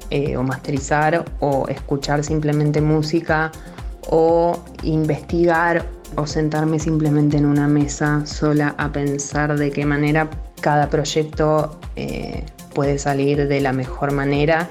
eh, 0.09 0.35
o 0.35 0.41
masterizar 0.41 1.25
o 1.39 1.67
escuchar 1.67 2.23
simplemente 2.23 2.81
música 2.81 3.51
o 4.09 4.59
investigar 4.81 5.85
o 6.15 6.25
sentarme 6.25 6.79
simplemente 6.79 7.37
en 7.37 7.45
una 7.45 7.67
mesa 7.67 8.25
sola 8.25 8.73
a 8.79 8.91
pensar 8.91 9.59
de 9.59 9.69
qué 9.69 9.85
manera 9.85 10.27
cada 10.59 10.89
proyecto 10.89 11.79
eh, 11.95 12.43
puede 12.73 12.97
salir 12.97 13.47
de 13.47 13.61
la 13.61 13.71
mejor 13.71 14.11
manera 14.11 14.67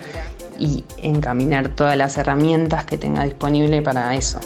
y 0.58 0.84
encaminar 1.02 1.68
todas 1.68 1.96
las 1.96 2.16
herramientas 2.18 2.84
que 2.84 2.98
tenga 2.98 3.24
disponible 3.24 3.82
para 3.82 4.14
eso. 4.14 4.40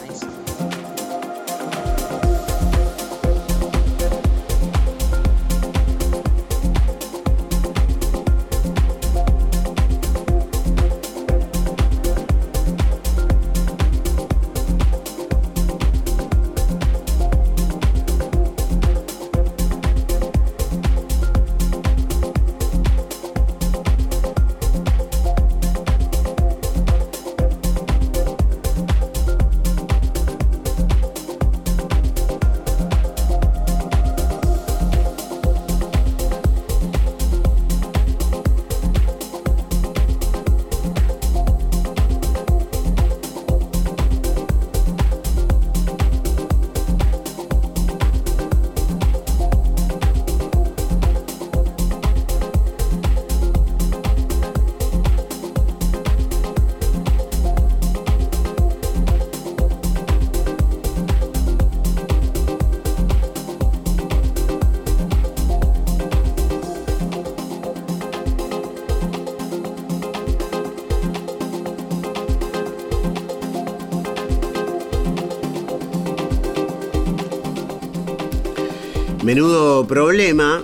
Menudo 79.29 79.85
problema 79.85 80.63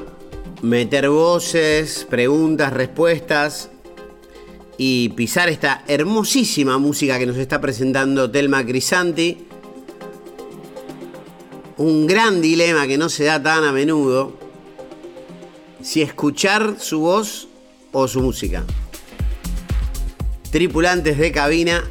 meter 0.64 1.08
voces, 1.08 2.08
preguntas, 2.10 2.74
respuestas 2.74 3.70
y 4.76 5.10
pisar 5.10 5.50
esta 5.50 5.84
hermosísima 5.88 6.80
música 6.80 7.20
que 7.20 7.28
nos 7.28 7.38
está 7.38 7.62
presentando 7.62 8.32
Telma 8.32 8.66
Crisanti. 8.66 9.46
Un 11.78 12.08
gran 12.08 12.42
dilema 12.42 12.88
que 12.88 12.98
no 12.98 13.08
se 13.08 13.26
da 13.26 13.40
tan 13.40 13.66
a 13.66 13.72
menudo. 13.72 14.36
Si 15.84 16.02
escuchar 16.02 16.78
su 16.80 17.02
voz 17.02 17.48
o 17.92 18.08
su 18.08 18.20
música. 18.20 18.64
Tripulantes 20.50 21.20
de 21.20 21.32
cabina, 21.32 21.84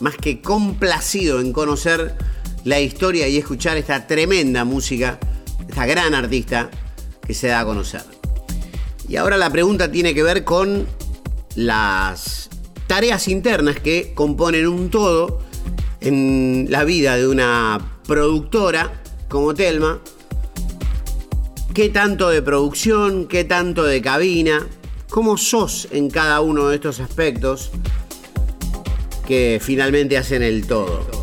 más 0.00 0.16
que 0.16 0.40
complacido 0.40 1.38
en 1.38 1.52
conocer 1.52 2.16
la 2.64 2.80
historia 2.80 3.28
y 3.28 3.38
escuchar 3.38 3.76
esta 3.76 4.08
tremenda 4.08 4.64
música, 4.64 5.20
esta 5.82 5.86
gran 5.86 6.14
artista 6.14 6.70
que 7.26 7.34
se 7.34 7.48
da 7.48 7.60
a 7.60 7.64
conocer. 7.64 8.02
Y 9.08 9.16
ahora 9.16 9.36
la 9.36 9.50
pregunta 9.50 9.90
tiene 9.90 10.14
que 10.14 10.22
ver 10.22 10.44
con 10.44 10.86
las 11.56 12.50
tareas 12.86 13.26
internas 13.26 13.80
que 13.80 14.12
componen 14.14 14.68
un 14.68 14.90
todo 14.90 15.40
en 16.00 16.68
la 16.70 16.84
vida 16.84 17.16
de 17.16 17.26
una 17.26 17.98
productora 18.06 19.02
como 19.28 19.54
Telma. 19.54 20.00
¿Qué 21.74 21.88
tanto 21.88 22.28
de 22.28 22.42
producción? 22.42 23.26
¿Qué 23.26 23.42
tanto 23.42 23.82
de 23.82 24.00
cabina? 24.00 24.66
¿Cómo 25.10 25.36
sos 25.36 25.88
en 25.90 26.10
cada 26.10 26.40
uno 26.42 26.68
de 26.68 26.76
estos 26.76 27.00
aspectos 27.00 27.72
que 29.26 29.60
finalmente 29.60 30.16
hacen 30.16 30.42
el 30.42 30.64
todo? 30.66 31.21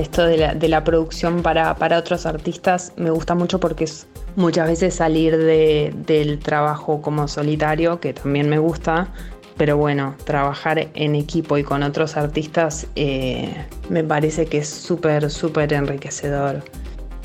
Esto 0.00 0.26
de 0.26 0.68
la, 0.68 0.84
producción 0.84 1.42
para, 1.42 1.76
otros 1.98 2.26
artistas 2.26 2.92
me 2.96 3.10
gusta 3.10 3.34
mucho 3.34 3.60
porque 3.60 3.84
es 3.84 4.06
muchas 4.36 4.68
veces 4.68 4.94
salir 4.94 5.36
del 5.36 6.38
trabajo 6.38 7.00
como 7.00 7.28
solitario, 7.28 8.00
que 8.00 8.12
también 8.12 8.48
me 8.48 8.58
gusta, 8.58 9.08
pero 9.56 9.76
bueno, 9.76 10.14
trabajar 10.24 10.88
en 10.94 11.14
equipo 11.14 11.56
y 11.56 11.64
con 11.64 11.82
otros 11.82 12.16
artistas 12.16 12.86
eh, 12.94 13.54
me 13.88 14.04
parece 14.04 14.46
que 14.46 14.58
es 14.58 14.68
súper, 14.68 15.30
súper 15.30 15.72
enriquecedor. 15.72 16.62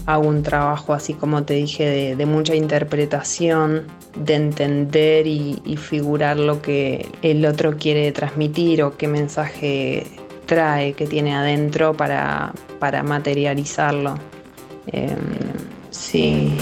Hago 0.05 0.27
un 0.27 0.41
trabajo, 0.41 0.93
así 0.93 1.13
como 1.13 1.43
te 1.43 1.55
dije, 1.55 2.15
de, 2.15 2.25
mucha 2.25 2.55
interpretación, 2.55 3.83
de 4.15 4.35
entender 4.35 5.27
y, 5.27 5.61
figurar 5.77 6.37
lo 6.37 6.61
que 6.61 7.07
el 7.21 7.45
otro 7.45 7.77
quiere 7.77 8.11
transmitir 8.11 8.81
o 8.83 8.97
qué 8.97 9.07
mensaje 9.07 10.07
trae, 10.51 10.91
que 10.91 11.07
tiene 11.07 11.33
adentro 11.33 11.93
para, 11.93 12.51
para 12.77 13.03
materializarlo. 13.03 14.15
Em, 14.87 15.15
sí. 15.91 16.53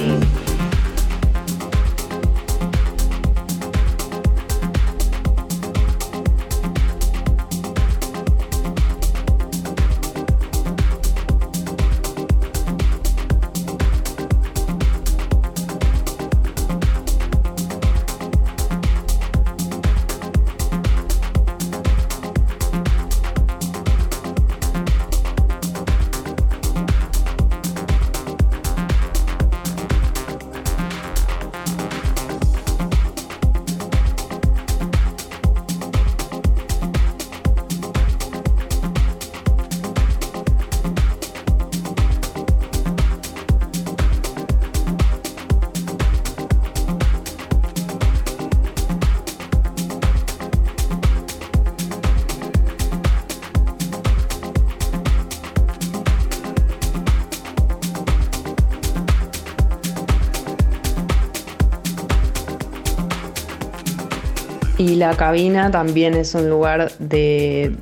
La 64.99 65.15
cabina 65.15 65.71
también 65.71 66.13
es 66.13 66.35
un 66.35 66.49
lugar 66.49 66.91
de, 66.99 67.73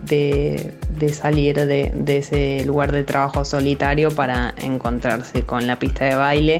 salir 1.11 1.55
de, 1.55 2.17
ese 2.17 2.63
lugar 2.63 2.91
de 2.91 3.03
trabajo 3.03 3.43
solitario 3.43 4.11
para 4.11 4.53
encontrarse 4.61 5.41
con 5.41 5.65
la 5.65 5.79
pista 5.79 6.05
de 6.05 6.15
baile, 6.15 6.59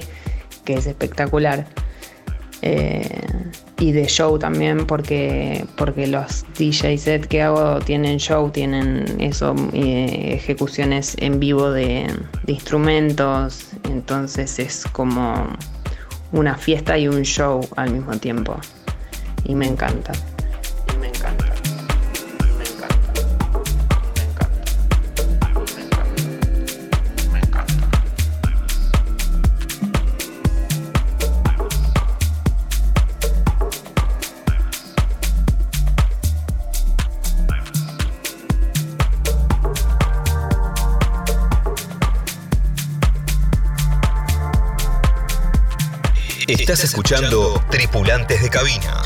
que 0.66 0.74
es 0.74 0.88
espectacular. 0.88 1.68
Eh, 2.64 3.22
y 3.80 3.92
de 3.92 4.08
show 4.08 4.40
también, 4.40 4.88
porque, 4.88 5.64
porque 5.78 6.08
los 6.08 6.44
DJ 6.58 6.98
set 6.98 7.28
que 7.28 7.44
hago 7.44 7.78
tienen 7.80 8.18
show, 8.18 8.50
tienen 8.50 9.06
eh, 9.20 10.34
ejecuciones 10.34 11.16
en 11.20 11.40
vivo 11.40 11.70
de, 11.70 12.08
de 12.46 12.54
instrumentos, 12.54 13.70
entonces 13.84 14.58
es 14.58 14.86
como 14.92 15.48
una 16.32 16.56
fiesta 16.56 16.98
y 16.98 17.08
un 17.08 17.22
show 17.22 17.62
al 17.76 17.92
mismo 17.92 18.18
tiempo 18.18 18.60
y 19.46 19.54
me 19.54 19.68
encanta. 19.68 20.14
Escuchando 47.10 47.64
Tripulantes 47.70 48.42
de 48.42 48.50
Cabina. 48.50 49.02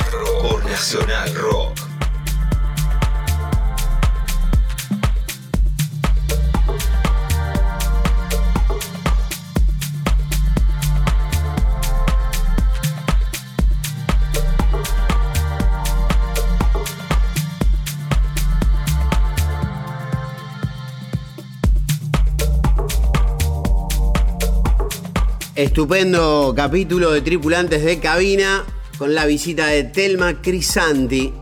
Estupendo 25.56 26.54
capítulo 26.56 27.12
de 27.12 27.20
Tripulantes 27.20 27.84
de 27.84 28.00
Cabina 28.00 28.64
con 28.98 29.14
la 29.14 29.26
visita 29.26 29.68
de 29.68 29.84
Telma 29.84 30.42
Crisanti. 30.42 31.34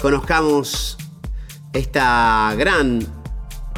Conozcamos 0.00 0.96
esta 1.74 2.54
gran 2.56 3.06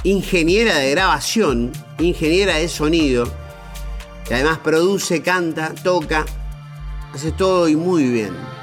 ingeniera 0.04 0.76
de 0.76 0.92
grabación, 0.92 1.72
ingeniera 1.98 2.54
de 2.54 2.68
sonido, 2.68 3.28
que 4.28 4.34
además 4.34 4.58
produce, 4.58 5.22
canta, 5.22 5.74
toca, 5.74 6.24
hace 7.12 7.32
todo 7.32 7.68
y 7.68 7.74
muy 7.74 8.04
bien. 8.04 8.55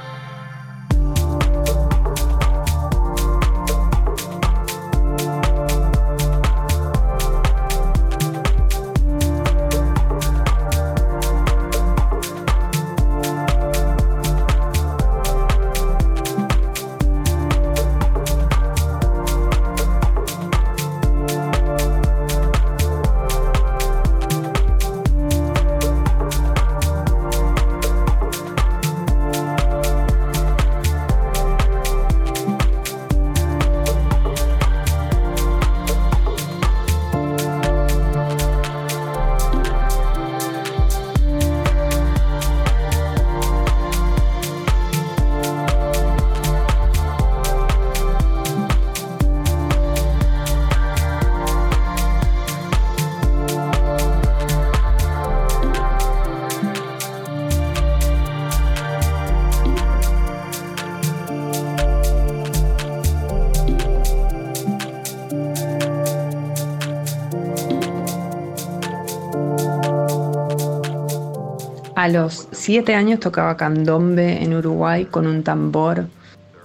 Los 72.14 72.48
siete 72.52 72.96
años 72.96 73.20
tocaba 73.20 73.58
candombe 73.58 74.42
en 74.42 74.54
Uruguay 74.54 75.06
con 75.06 75.28
un 75.28 75.44
tambor, 75.44 76.08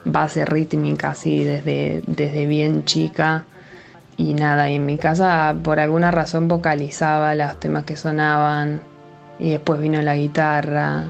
base 0.04 0.44
rítmica 0.44 1.10
así 1.10 1.42
desde, 1.42 2.02
desde 2.06 2.46
bien 2.46 2.84
chica. 2.84 3.44
Y 4.16 4.34
nada, 4.34 4.70
y 4.70 4.76
en 4.76 4.86
mi 4.86 4.98
casa 4.98 5.54
por 5.62 5.80
alguna 5.80 6.10
razón 6.10 6.48
vocalizaba 6.48 7.34
los 7.34 7.58
temas 7.58 7.84
que 7.84 7.96
sonaban. 7.96 8.80
Y 9.38 9.50
después 9.50 9.80
vino 9.80 10.00
la 10.02 10.16
guitarra. 10.16 11.04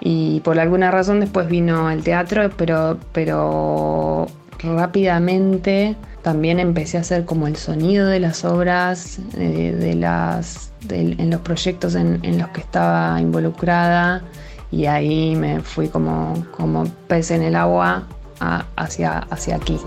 Y 0.00 0.40
por 0.40 0.58
alguna 0.58 0.90
razón 0.90 1.20
después 1.20 1.48
vino 1.48 1.90
el 1.90 2.02
teatro, 2.02 2.50
pero, 2.56 2.98
pero 3.12 4.26
rápidamente 4.62 5.96
también 6.22 6.58
empecé 6.58 6.98
a 6.98 7.00
hacer 7.00 7.24
como 7.24 7.46
el 7.46 7.56
sonido 7.56 8.06
de 8.06 8.20
las 8.20 8.44
obras, 8.44 9.18
eh, 9.36 9.74
de 9.78 9.94
las, 9.94 10.72
en 10.90 11.30
los 11.30 11.40
proyectos 11.40 11.94
en, 11.94 12.38
los 12.38 12.48
que 12.48 12.60
estaba 12.60 13.20
involucrada 13.20 14.22
y 14.70 14.86
ahí 14.86 15.34
me 15.36 15.60
fui 15.60 15.88
como, 15.88 16.44
como 16.50 16.84
pez 17.06 17.30
en 17.30 17.42
el 17.42 17.56
agua 17.56 18.04
hacia, 18.76 19.18
hacia 19.30 19.56
aquí. 19.56 19.78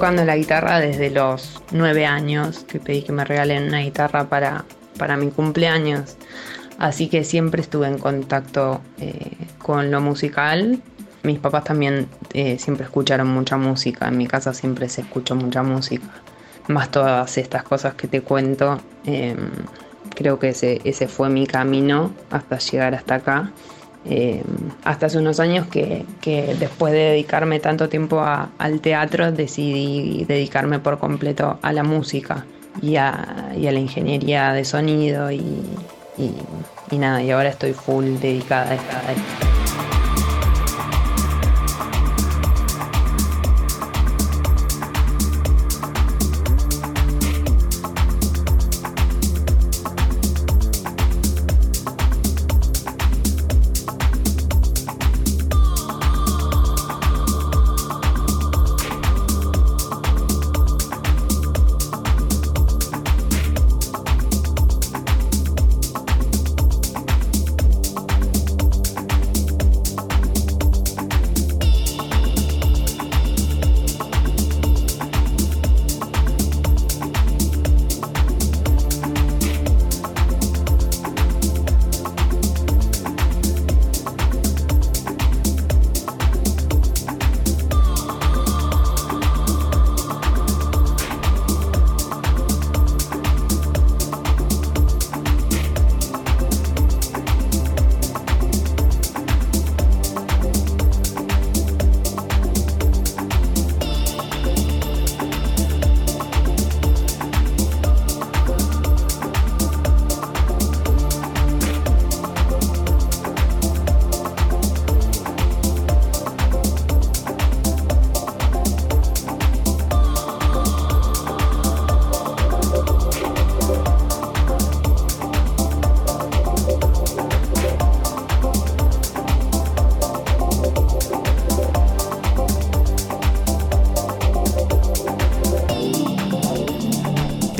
Tocando 0.00 0.24
la 0.24 0.34
guitarra 0.34 0.80
desde 0.80 1.10
los 1.10 1.60
nueve 1.72 2.06
años, 2.06 2.64
que 2.66 2.80
pedí 2.80 3.02
que 3.02 3.12
me 3.12 3.22
regalen 3.22 3.64
una 3.64 3.80
guitarra 3.80 4.30
para, 4.30 4.64
para 4.96 5.18
mi 5.18 5.30
cumpleaños. 5.30 6.16
Así 6.78 7.10
que 7.10 7.22
siempre 7.22 7.60
estuve 7.60 7.86
en 7.86 7.98
contacto 7.98 8.80
eh, 8.98 9.36
con 9.58 9.90
lo 9.90 10.00
musical. 10.00 10.80
Mis 11.22 11.38
papás 11.38 11.64
también 11.64 12.08
eh, 12.32 12.58
siempre 12.58 12.86
escucharon 12.86 13.28
mucha 13.28 13.58
música. 13.58 14.08
En 14.08 14.16
mi 14.16 14.26
casa 14.26 14.54
siempre 14.54 14.88
se 14.88 15.02
escuchó 15.02 15.34
mucha 15.34 15.62
música. 15.62 16.08
Más 16.68 16.90
todas 16.90 17.36
estas 17.36 17.62
cosas 17.62 17.92
que 17.92 18.08
te 18.08 18.22
cuento. 18.22 18.80
Em, 19.04 19.50
creo 20.16 20.38
que 20.38 20.48
ese, 20.48 20.80
ese 20.84 21.08
fue 21.08 21.28
mi 21.28 21.46
camino 21.46 22.10
hasta 22.30 22.56
llegar 22.56 22.94
hasta 22.94 23.16
acá. 23.16 23.52
Eh, 24.06 24.42
hasta 24.84 25.06
hace 25.06 25.18
unos 25.18 25.40
años 25.40 25.66
que, 25.66 26.06
después 26.58 26.92
de 26.92 27.00
dedicarme 27.00 27.60
tanto 27.60 27.88
tiempo 27.88 28.22
al 28.22 28.80
teatro 28.80 29.30
decidí 29.30 30.24
dedicarme 30.24 30.78
por 30.78 30.98
completo 30.98 31.58
a 31.60 31.72
la 31.72 31.82
música 31.82 32.46
y 32.80 32.96
a, 32.96 33.52
la 33.54 33.78
ingeniería 33.78 34.52
de 34.52 34.64
sonido 34.64 35.30
y, 35.30 35.42
nada, 36.92 37.22
y 37.22 37.30
ahora 37.30 37.50
estoy 37.50 37.72
full 37.72 38.18
dedicada 38.20 38.70
a 38.70 38.74
esto. 38.74 39.49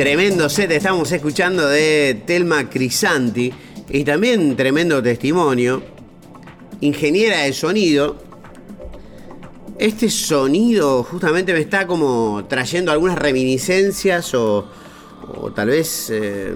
Tremendo 0.01 0.49
set 0.49 0.71
estamos 0.71 1.13
escuchando 1.13 1.69
de 1.69 2.23
Telma 2.25 2.71
Crisanti 2.71 3.53
y 3.91 4.03
también 4.03 4.57
tremendo 4.57 5.03
testimonio. 5.03 5.83
Ingeniera 6.81 7.41
de 7.41 7.53
sonido. 7.53 8.17
Este 9.79 10.09
sonido 10.09 11.03
justamente 11.03 11.53
me 11.53 11.61
está 11.61 11.87
como 11.87 12.47
trayendo 12.49 12.93
algunas 12.93 13.19
reminiscencias 13.19 14.33
o, 14.33 14.71
tal 15.55 15.69
vez 15.69 16.09
eh, 16.09 16.55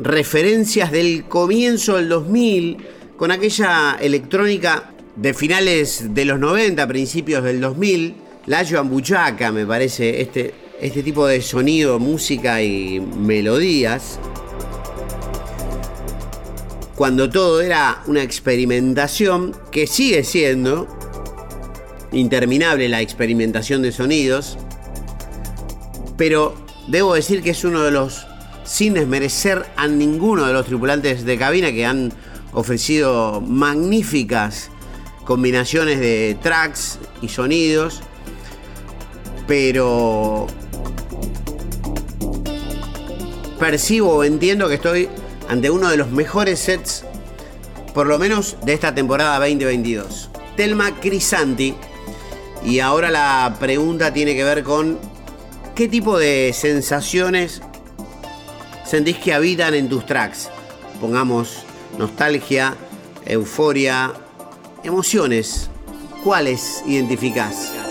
referencias 0.00 0.92
del 0.92 1.24
comienzo 1.24 1.96
del 1.96 2.08
2000 2.08 2.76
con 3.16 3.32
aquella 3.32 3.96
electrónica 4.00 4.92
de 5.16 5.34
finales 5.34 6.14
de 6.14 6.24
los 6.24 6.38
90, 6.38 6.86
principios 6.86 7.42
del 7.42 7.60
2000. 7.60 8.14
La 8.46 8.64
Joan 8.64 8.88
Buchaca 8.88 9.50
me 9.50 9.66
parece 9.66 10.20
este, 10.20 10.65
este 10.80 11.02
tipo 11.02 11.26
de 11.26 11.40
sonido, 11.40 11.98
música 11.98 12.62
y 12.62 13.00
melodías, 13.00 14.18
cuando 16.94 17.28
todo 17.28 17.60
era 17.60 18.02
una 18.06 18.22
experimentación 18.22 19.54
que 19.70 19.86
sigue 19.86 20.24
siendo 20.24 20.88
interminable 22.12 22.88
la 22.88 23.00
experimentación 23.02 23.82
de 23.82 23.92
sonidos, 23.92 24.58
pero 26.16 26.54
debo 26.88 27.14
decir 27.14 27.42
que 27.42 27.50
es 27.50 27.64
uno 27.64 27.82
de 27.82 27.90
los, 27.90 28.26
sin 28.64 28.94
desmerecer 28.94 29.66
a 29.76 29.86
ninguno 29.88 30.46
de 30.46 30.52
los 30.52 30.66
tripulantes 30.66 31.24
de 31.24 31.36
cabina 31.36 31.70
que 31.72 31.84
han 31.84 32.12
ofrecido 32.52 33.42
magníficas 33.42 34.70
combinaciones 35.24 36.00
de 36.00 36.38
tracks 36.40 36.98
y 37.20 37.28
sonidos, 37.28 38.00
pero 39.46 40.46
percibo 43.58 44.16
o 44.16 44.24
entiendo 44.24 44.68
que 44.68 44.74
estoy 44.74 45.08
ante 45.48 45.70
uno 45.70 45.88
de 45.88 45.96
los 45.96 46.10
mejores 46.10 46.58
sets, 46.58 47.04
por 47.94 48.06
lo 48.06 48.18
menos 48.18 48.56
de 48.64 48.74
esta 48.74 48.94
temporada 48.94 49.38
2022. 49.38 50.30
Telma 50.56 50.94
Crisanti. 51.00 51.74
Y 52.64 52.80
ahora 52.80 53.10
la 53.10 53.56
pregunta 53.60 54.12
tiene 54.12 54.34
que 54.34 54.42
ver 54.42 54.64
con 54.64 54.98
qué 55.74 55.88
tipo 55.88 56.18
de 56.18 56.52
sensaciones 56.52 57.62
sentís 58.84 59.18
que 59.18 59.34
habitan 59.34 59.74
en 59.74 59.88
tus 59.88 60.06
tracks. 60.06 60.48
Pongamos 61.00 61.64
nostalgia, 61.98 62.74
euforia, 63.24 64.12
emociones. 64.82 65.68
¿Cuáles 66.24 66.82
identificás? 66.86 67.85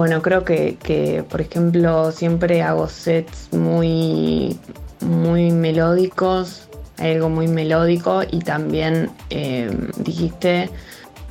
Bueno, 0.00 0.22
creo 0.22 0.46
que, 0.46 1.22
por 1.28 1.42
ejemplo, 1.42 2.10
siempre 2.10 2.62
hago 2.62 2.88
sets 2.88 3.52
muy, 3.52 4.58
muy 5.00 5.50
melódicos, 5.50 6.70
algo 6.96 7.28
muy 7.28 7.48
melódico 7.48 8.22
y 8.22 8.38
también 8.38 9.10
em, 9.28 9.90
dijiste 9.98 10.70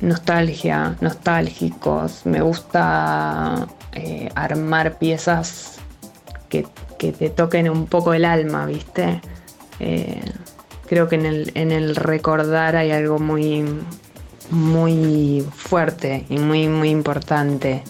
nostalgia, 0.00 0.96
nostálgicos. 1.00 2.24
Me 2.26 2.42
gusta 2.42 3.66
eh, 3.92 4.28
armar 4.36 4.98
piezas 4.98 5.80
que, 6.48 6.64
te 6.96 7.28
toquen 7.28 7.68
un 7.68 7.86
poco 7.86 8.14
el 8.14 8.24
alma, 8.24 8.66
¿viste? 8.66 9.20
Eh, 9.80 10.22
creo 10.86 11.08
que 11.08 11.16
en 11.16 11.26
el, 11.26 11.50
en 11.56 11.72
el 11.72 11.96
recordar 11.96 12.76
hay 12.76 12.92
algo 12.92 13.18
muy, 13.18 13.64
muy 14.50 15.44
fuerte 15.56 16.24
y 16.28 16.38
muy, 16.38 16.68
muy 16.68 16.90
importante. 16.90 17.82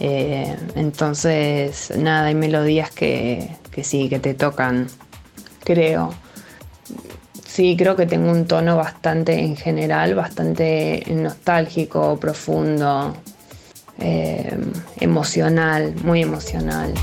Eh, 0.00 0.56
entonces, 0.76 1.92
nada, 1.96 2.28
hay 2.28 2.34
melodías 2.34 2.90
que, 2.90 3.50
que 3.70 3.84
sí, 3.84 4.08
que 4.08 4.18
te 4.18 4.34
tocan, 4.34 4.88
creo. 5.62 6.14
Sí, 7.46 7.76
creo 7.76 7.96
que 7.96 8.06
tengo 8.06 8.30
un 8.30 8.46
tono 8.46 8.76
bastante, 8.76 9.38
en 9.38 9.56
general, 9.56 10.14
bastante 10.14 11.04
nostálgico, 11.10 12.18
profundo, 12.18 13.14
eh, 13.98 14.56
emocional, 15.00 15.94
muy 16.02 16.22
emocional. 16.22 16.94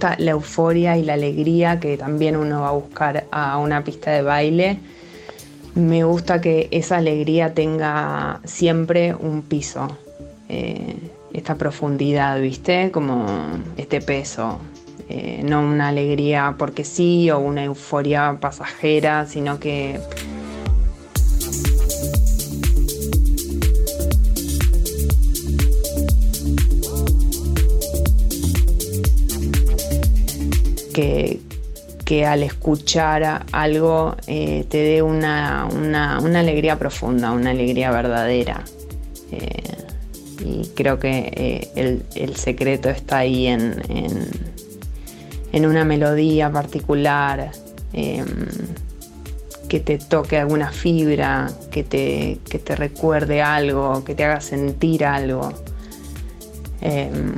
Gusta 0.00 0.16
la 0.18 0.30
euforia 0.30 0.96
y 0.96 1.02
la 1.02 1.12
alegría 1.12 1.78
que 1.78 1.98
también 1.98 2.34
uno 2.34 2.62
va 2.62 2.68
a 2.68 2.72
buscar 2.72 3.26
a 3.30 3.58
una 3.58 3.84
pista 3.84 4.10
de 4.10 4.22
baile, 4.22 4.78
me 5.74 6.04
gusta 6.04 6.40
que 6.40 6.68
esa 6.70 6.96
alegría 6.96 7.52
tenga 7.52 8.40
siempre 8.44 9.14
un 9.14 9.42
piso, 9.42 9.98
eh, 10.48 10.96
esta 11.34 11.56
profundidad, 11.56 12.40
¿viste? 12.40 12.90
Como 12.90 13.26
este 13.76 14.00
peso. 14.00 14.58
Eh, 15.10 15.42
no 15.44 15.60
una 15.60 15.88
alegría 15.88 16.54
porque 16.56 16.82
sí 16.84 17.30
o 17.30 17.38
una 17.38 17.64
euforia 17.64 18.38
pasajera, 18.40 19.26
sino 19.26 19.60
que 19.60 20.00
que, 20.00 20.00
al 32.30 32.44
escuchar 32.44 33.44
algo 33.50 34.16
eh, 34.28 34.64
te 34.68 34.78
dé 34.78 35.02
una, 35.02 35.66
alegría 35.66 36.78
profunda, 36.78 37.32
una 37.32 37.50
alegría 37.50 37.90
verdadera. 37.90 38.64
Eh, 39.32 39.62
y 40.44 40.68
creo 40.74 40.98
que 40.98 41.70
eh, 41.74 42.02
el, 42.14 42.36
secreto 42.36 42.88
está 42.88 43.18
ahí 43.18 43.48
en, 43.48 43.82
en, 45.52 45.66
una 45.66 45.84
melodía 45.84 46.50
particular, 46.50 47.50
em, 47.92 48.26
que 49.68 49.80
te 49.80 49.98
toque 49.98 50.38
alguna 50.38 50.70
fibra, 50.70 51.50
que 51.70 51.82
te, 51.82 52.38
que 52.48 52.58
te 52.60 52.76
recuerde 52.76 53.42
algo, 53.42 54.04
que 54.04 54.14
te 54.14 54.24
haga 54.24 54.40
sentir 54.40 55.04
algo. 55.04 55.52
Em, 56.80 57.34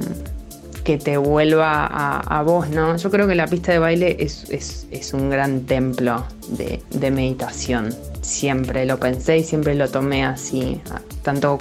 que 0.85 0.99
te 0.99 1.17
vuelva 1.17 1.87
a, 1.87 2.43
vos, 2.43 2.69
¿no? 2.69 2.97
Yo 2.97 3.11
creo 3.11 3.29
que 3.29 3.35
la 3.35 3.47
pista 3.47 3.73
de 3.73 3.79
baile 3.79 4.17
es, 4.19 5.13
un 5.15 5.31
gran 5.31 5.63
templo 5.63 6.25
de, 6.49 7.11
meditación. 7.11 7.95
Siempre 8.21 8.85
lo 8.87 8.99
pensé 8.99 9.39
y 9.39 9.45
siempre 9.45 9.75
lo 9.75 9.89
tomé 9.89 10.25
así, 10.25 10.81
tanto 11.23 11.59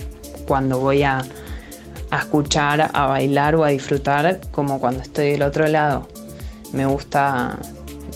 cuando 0.48 0.80
voy 0.80 1.04
a, 1.04 1.22
escuchar, 2.12 2.90
a 2.94 3.06
bailar 3.06 3.56
o 3.56 3.64
a 3.64 3.70
disfrutar, 3.70 4.42
como 4.52 4.80
cuando 4.80 5.02
estoy 5.02 5.32
del 5.32 5.44
otro 5.44 5.68
lado. 5.68 6.08
Me 6.74 6.86
gusta, 6.86 7.58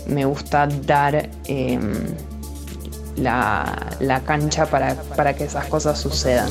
me 0.08 0.26
gusta 0.26 0.68
dar 0.68 1.30
em, 1.46 1.94
la, 3.18 4.22
cancha 4.26 4.66
para, 4.66 4.96
para 5.16 5.34
que 5.34 5.46
esas 5.46 5.66
cosas 5.68 6.00
sucedan. 6.00 6.50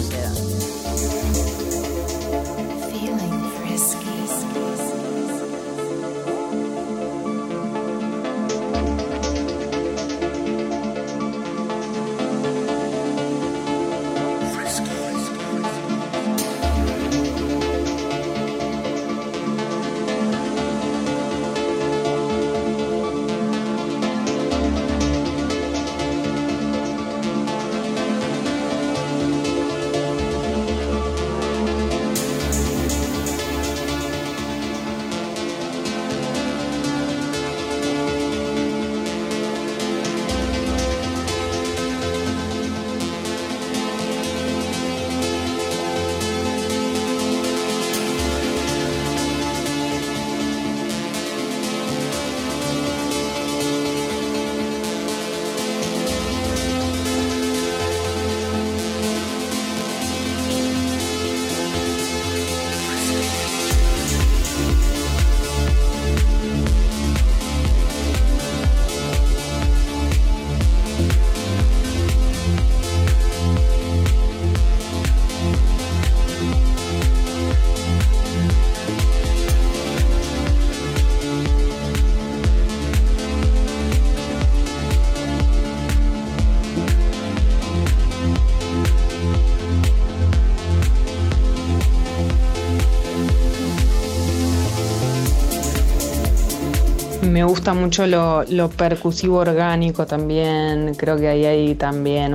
Me 97.45 97.51
gusta 97.51 97.75
mucho 97.75 98.07
lo, 98.07 98.71
percusivo 98.71 99.37
orgánico 99.37 100.07
también. 100.07 100.95
Creo 100.95 101.19
que 101.19 101.29
ahí 101.29 101.45
hay 101.45 101.75
también 101.75 102.35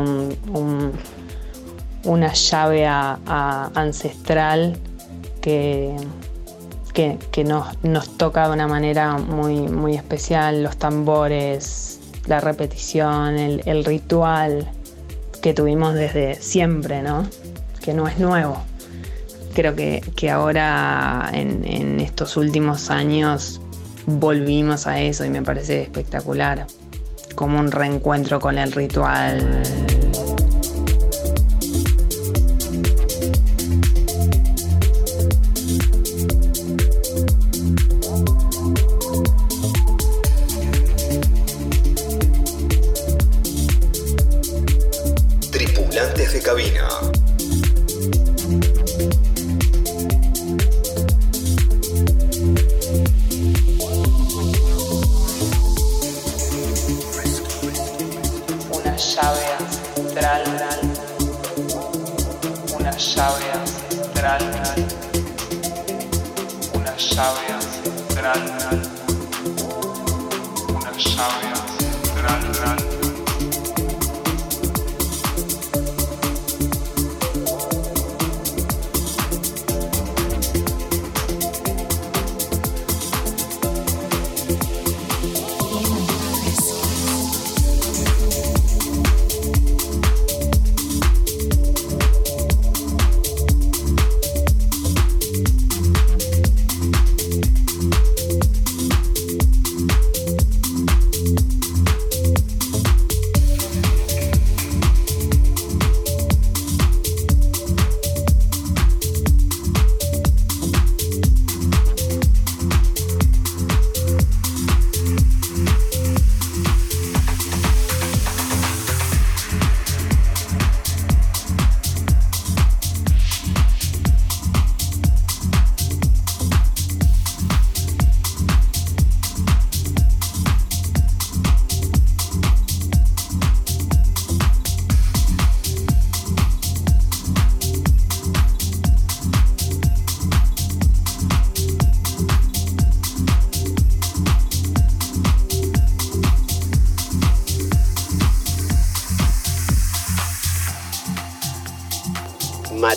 una 2.04 2.34
llave 2.34 2.86
ancestral 2.86 4.78
que, 5.42 5.96
que, 6.94 7.44
nos, 7.44 8.18
toca 8.18 8.48
de 8.50 8.54
una 8.54 8.68
manera 8.68 9.18
muy, 9.18 9.56
muy 9.62 9.96
especial. 9.96 10.62
Los 10.62 10.78
tambores, 10.78 12.00
la 12.28 12.40
repetición, 12.40 13.36
el, 13.40 13.86
ritual 13.86 14.70
que 15.42 15.56
tuvimos 15.56 15.96
desde 15.96 16.36
siempre, 16.36 17.02
¿no? 17.02 17.28
Que 17.82 17.96
no 17.96 18.08
es 18.08 18.20
nuevo. 18.20 18.62
Creo 19.56 19.76
que, 19.76 20.30
ahora 20.30 21.32
en, 21.34 21.66
en 21.66 22.00
estos 22.00 22.38
últimos 22.38 22.92
años 22.92 23.60
volvimos 24.06 24.88
a 24.88 25.00
eso 25.00 25.26
y 25.26 25.30
me 25.30 25.42
parece 25.42 25.82
espectacular, 25.82 26.68
como 27.36 27.60
un 27.60 27.72
reencuentro 27.72 28.40
con 28.40 28.58
el 28.58 28.72
ritual. 28.72 29.64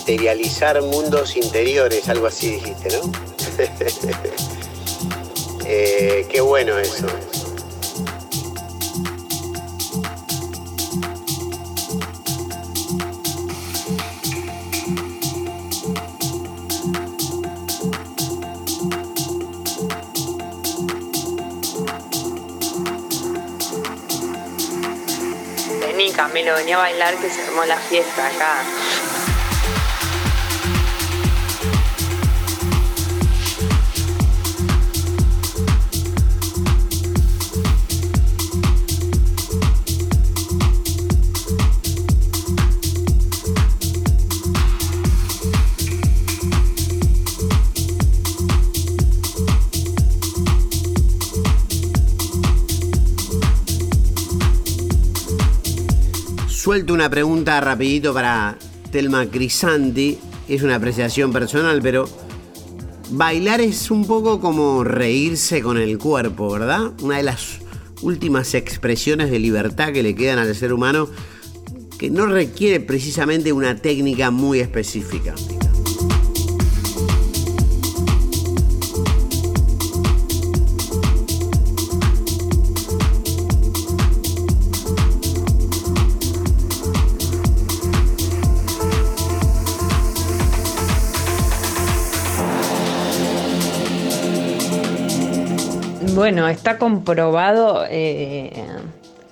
Materializar 0.03 0.81
mundos 0.81 1.37
interiores, 1.37 2.09
algo 2.09 2.27
así 2.27 2.55
dijiste, 2.55 2.89
¿no? 2.97 3.11
Eh, 5.65 6.27
qué 6.29 6.41
bueno 6.41 6.77
eso. 6.77 7.07
Vení, 25.79 26.11
Camilo, 26.11 26.53
venía 26.55 26.75
a 26.75 26.79
bailar 26.79 27.15
que 27.15 27.29
se 27.29 27.41
armó 27.41 27.63
la 27.63 27.77
fiesta 27.77 28.27
acá. 28.27 28.63
Suelto 56.73 56.95
una 56.95 57.07
pregunta 57.07 57.61
rapidito 57.61 58.15
para 58.15 58.57
Telma 58.91 59.27
Crisanti. 59.27 60.17
Es 60.47 60.63
una 60.63 60.77
apreciación 60.77 61.31
personal, 61.31 61.79
pero 61.83 62.09
bailar 63.11 63.61
es 63.61 63.91
un 63.91 64.07
poco 64.07 64.41
como 64.41 64.83
reírse 64.83 65.61
con 65.61 65.77
el 65.77 65.99
cuerpo, 65.99 66.51
¿verdad? 66.51 66.91
Una 67.03 67.17
de 67.17 67.23
las 67.23 67.59
últimas 68.01 68.55
expresiones 68.55 69.29
de 69.29 69.37
libertad 69.37 69.93
que 69.93 70.01
le 70.01 70.15
quedan 70.15 70.39
al 70.39 70.55
ser 70.55 70.73
humano 70.73 71.07
que 71.99 72.09
no 72.09 72.25
requiere 72.25 72.79
precisamente 72.79 73.53
una 73.53 73.75
técnica 73.75 74.31
muy 74.31 74.59
específica. 74.59 75.35
Bueno, 96.23 96.47
está 96.47 96.77
comprobado 96.77 97.83
eh, 97.89 98.65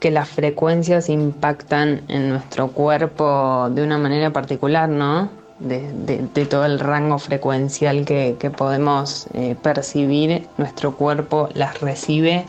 que 0.02 0.12
las 0.12 0.28
frecuencias 0.28 1.08
impactan 1.08 2.02
en 2.10 2.28
nuestro 2.28 2.68
cuerpo 2.74 3.70
de 3.72 3.82
una 3.82 3.98
manera 3.98 4.32
particular, 4.32 4.90
¿no? 4.90 5.30
De, 5.60 6.28
todo 6.50 6.66
el 6.66 6.82
rango 6.82 7.18
frecuencial 7.18 8.04
que, 8.04 8.36
podemos 8.58 9.28
eh, 9.34 9.56
percibir, 9.64 10.50
nuestro 10.58 10.98
cuerpo 10.98 11.48
las 11.54 11.80
recibe 11.80 12.44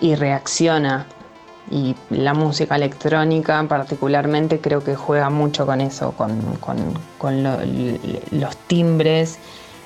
y 0.00 0.14
reacciona. 0.14 1.04
Y 1.70 1.94
la 2.08 2.32
música 2.32 2.76
electrónica 2.76 3.62
particularmente 3.68 4.58
creo 4.58 4.82
que 4.82 4.94
juega 4.96 5.28
mucho 5.28 5.66
con 5.66 5.82
eso, 5.82 6.12
con, 6.12 6.40
los 8.30 8.56
timbres 8.68 9.38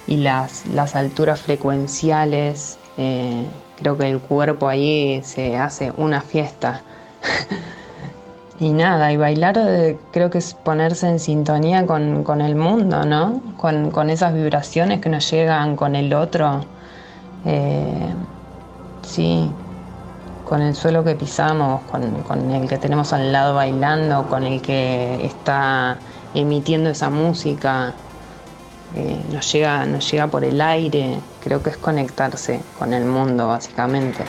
y 0.07 0.18
las, 0.18 0.64
las 0.66 0.95
alturas 0.95 1.41
frecuenciales. 1.41 2.78
eh, 2.97 3.45
creo 3.81 3.97
que 3.97 4.09
el 4.09 4.20
cuerpo 4.20 4.68
ahí 4.68 5.20
se 5.24 5.57
hace 5.57 5.93
una 5.97 6.20
fiesta. 6.20 6.83
y 8.61 8.72
nada, 8.72 9.12
y 9.12 9.16
bailar 9.16 9.59
eh, 9.59 9.99
creo 10.12 10.31
que 10.31 10.39
es 10.39 10.55
ponerse 10.55 11.09
en 11.09 11.18
sintonía 11.18 11.87
con, 11.87 12.22
con 12.22 12.41
el 12.43 12.57
mundo, 12.57 13.05
¿no? 13.05 13.41
Con, 13.57 13.91
con 13.91 14.11
esas 14.11 14.35
vibraciones 14.35 15.01
que 15.01 15.09
nos 15.09 15.31
llegan 15.31 15.76
con 15.76 15.97
el 15.97 16.12
otro. 16.12 16.66
Eh, 17.47 18.14
sí, 19.03 19.51
con 20.45 20.61
el 20.62 20.74
suelo 20.74 21.03
que 21.05 21.14
pisamos, 21.14 21.83
con, 21.91 22.22
con 22.22 22.51
el 22.51 22.68
que 22.68 22.76
tenemos 22.76 23.12
al 23.12 23.33
lado 23.33 23.55
bailando, 23.55 24.28
con 24.28 24.45
el 24.45 24.61
que 24.61 25.24
está 25.24 25.97
emitiendo 26.35 26.91
esa 26.91 27.09
música, 27.09 27.95
eh, 28.97 29.20
nos, 29.32 29.53
llega, 29.53 29.84
nos 29.86 30.11
llega 30.11 30.26
por 30.26 30.45
el 30.45 30.61
aire, 30.61 31.18
creo 31.43 31.62
que 31.62 31.70
es 31.70 31.76
conectarse 31.76 32.61
con 32.78 32.93
el 32.93 33.05
mundo 33.05 33.49
básicamente. 33.49 34.24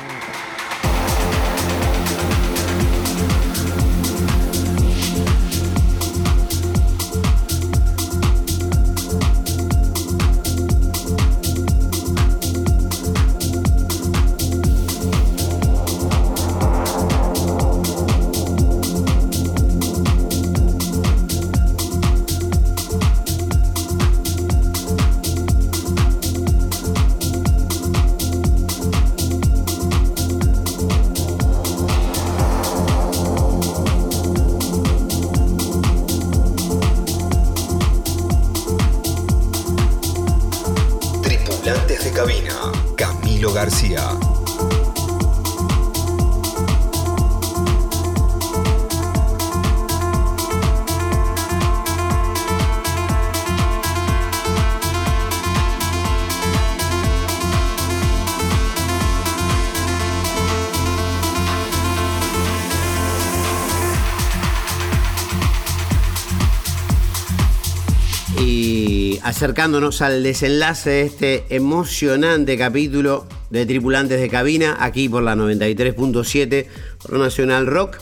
Acercándonos 69.42 70.04
al 70.04 70.22
desenlace 70.22 70.92
de 70.92 71.02
este 71.02 71.46
emocionante 71.50 72.56
capítulo 72.60 73.26
de 73.50 73.66
Tripulantes 73.66 74.22
de 74.22 74.30
Cabina, 74.30 74.78
aquí 74.80 75.10
por 75.10 75.24
la 75.24 75.36
93.7 75.36 76.68
por 77.02 77.18
Nacional 77.18 77.66
Rock, 77.66 77.98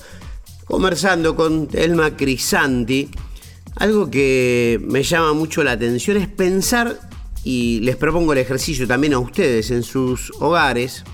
conversando 0.66 1.38
con 1.38 1.70
Telma 1.70 2.18
Crisanti. 2.18 3.10
Algo 3.78 4.12
que 4.12 4.82
me 4.84 5.02
llama 5.02 5.32
mucho 5.32 5.64
la 5.64 5.72
atención 5.72 6.18
es 6.18 6.28
pensar, 6.28 7.00
y 7.46 7.80
les 7.84 7.96
propongo 7.96 8.34
el 8.34 8.40
ejercicio 8.40 8.86
también 8.86 9.14
a 9.14 9.20
ustedes 9.20 9.72
en 9.72 9.84
sus 9.84 10.34
hogares, 10.42 11.06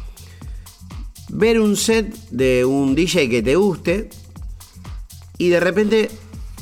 ver 1.29 1.59
un 1.59 1.77
set 1.77 2.11
de 2.31 2.65
un 2.65 2.95
DJ 2.95 3.29
que 3.29 3.43
te 3.43 3.55
guste 3.57 4.09
y 5.37 5.49
de 5.49 5.59
repente 5.59 6.09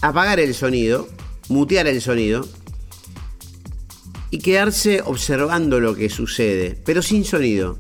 apagar 0.02 0.42
el 0.42 0.54
sonido, 0.54 1.08
mutear 1.48 1.88
el 1.88 2.02
sonido 2.02 2.46
y 4.34 4.40
quedarse 4.40 5.00
observando 5.06 5.80
lo 5.80 5.94
que 5.94 6.10
sucede, 6.10 6.76
pero 6.84 7.04
sin 7.04 7.24
sonido. 7.24 7.78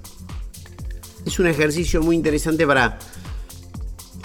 Es 1.25 1.39
un 1.39 1.47
ejercicio 1.47 2.03
muy 2.03 2.15
interesante 2.15 2.67
para 2.67 2.99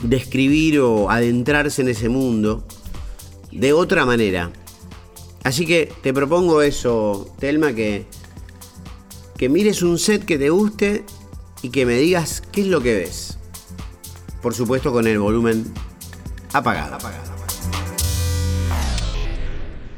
describir 0.03 0.79
o 0.81 1.09
adentrarse 1.09 1.81
en 1.81 1.89
ese 1.89 2.11
mundo 2.11 2.67
de 3.51 3.73
otra 3.73 4.05
manera. 4.05 4.53
Así 5.43 5.65
que 5.65 5.91
te 6.03 6.13
propongo 6.13 6.61
eso, 6.61 7.35
Telma, 7.39 7.73
que, 7.73 8.05
que 9.39 9.49
mires 9.49 9.81
un 9.81 9.99
set 9.99 10.27
que 10.27 10.37
te 10.37 10.51
guste 10.51 11.07
y 11.63 11.71
que 11.71 11.87
me 11.87 11.95
digas 11.95 12.43
qué 12.53 12.61
es 12.61 12.67
lo 12.67 12.83
que 12.83 12.95
ves. 12.95 13.39
Por 14.43 14.53
supuesto 14.53 14.93
con 14.93 15.07
el 15.07 15.19
volumen 15.19 15.65
apagado. 16.53 16.99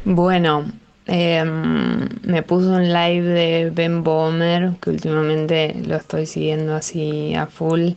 Bueno, 0.05 0.80
em, 1.13 2.09
me 2.23 2.43
puso 2.43 2.71
un 2.71 2.93
live 2.93 3.27
de 3.27 3.71
Ben 3.71 4.05
Bomer, 4.05 4.75
que 4.81 4.91
últimamente 4.91 5.75
lo 5.85 5.97
estoy 5.97 6.25
siguiendo 6.25 6.77
así 6.77 7.35
a 7.35 7.47
full. 7.47 7.91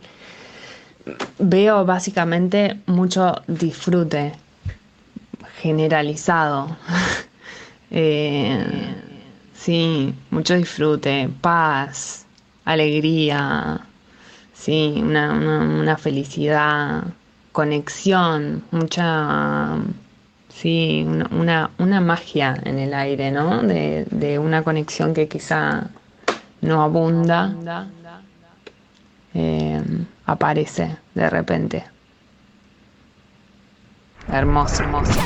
Veo 1.38 1.84
básicamente 1.84 2.80
mucho 2.86 3.34
disfrute 3.46 4.32
generalizado. 5.62 6.76
Eh, 7.96 8.92
sí, 9.54 10.12
mucho 10.30 10.56
disfrute, 10.56 11.30
paz, 11.40 12.26
alegría, 12.64 13.86
sí, 14.52 14.94
una, 14.96 15.30
una 15.32 15.96
felicidad, 15.96 17.04
conexión, 17.52 18.64
mucha 18.72 19.76
Sí, 20.54 21.04
una, 21.32 21.70
una, 21.78 22.00
magia 22.00 22.56
en 22.64 22.78
el 22.78 22.94
aire, 22.94 23.32
¿no? 23.32 23.62
De, 23.62 24.06
de, 24.10 24.38
una 24.38 24.62
conexión 24.62 25.12
que 25.12 25.26
quizá 25.26 25.88
no 26.60 26.80
abunda, 26.80 27.52
eh, 29.34 29.82
aparece 30.26 30.96
de 31.14 31.28
repente. 31.28 31.84
Hermoso, 34.28 34.84
hermoso. 34.84 35.20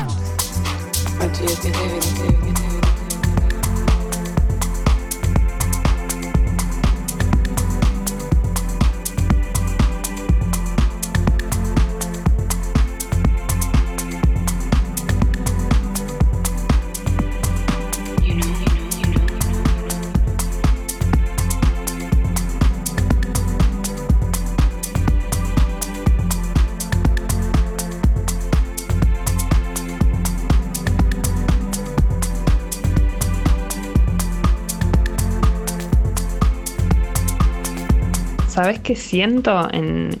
¿Sabes 38.69 38.83
qué 38.83 38.95
siento 38.95 39.67
en, 39.73 40.13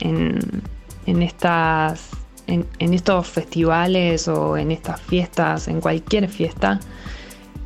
estas, 1.05 2.09
en, 2.47 2.65
estos 2.79 3.27
festivales 3.27 4.27
o 4.27 4.57
en 4.57 4.71
estas 4.71 4.99
fiestas, 5.01 5.67
en 5.67 5.79
cualquier 5.79 6.27
fiesta? 6.27 6.79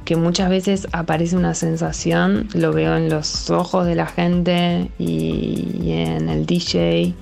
Que 0.03 0.17
muchas 0.17 0.49
veces 0.49 0.89
aparece 0.91 1.37
una 1.37 1.53
sensación, 1.53 2.49
lo 2.53 2.73
veo 2.73 2.97
en 2.97 3.07
los 3.07 3.49
ojos 3.49 3.85
de 3.85 3.95
la 3.95 4.07
gente 4.07 4.91
y, 4.99 5.89
en 5.89 6.27
el 6.27 6.45
DJ, 6.45 7.13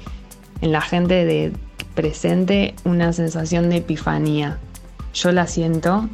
en 0.62 0.72
la 0.72 0.82
gente 0.82 1.24
de 1.24 1.54
presente, 1.94 2.74
una 2.84 3.14
sensación 3.14 3.70
de 3.70 3.78
epifanía. 3.78 4.58
Yo 5.14 5.32
la 5.32 5.46
siento 5.46 6.10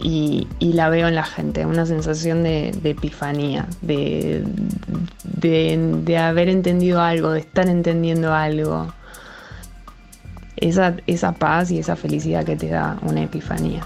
y, 0.00 0.46
la 0.60 0.88
veo 0.88 1.08
en 1.08 1.14
la 1.14 1.24
gente, 1.24 1.66
una 1.66 1.86
sensación 1.86 2.42
de, 2.42 2.68
epifanía, 2.84 3.66
de, 3.82 4.44
de, 5.24 6.18
haber 6.18 6.48
entendido 6.48 7.00
algo, 7.00 7.30
de 7.30 7.40
estar 7.40 7.68
entendiendo 7.68 8.34
algo. 8.34 8.92
Esa, 10.56 10.96
esa 11.06 11.32
paz 11.32 11.70
y 11.70 11.78
esa 11.78 11.96
felicidad 11.96 12.44
que 12.44 12.56
te 12.56 12.68
da 12.68 12.96
una 13.02 13.22
epifanía. 13.22 13.84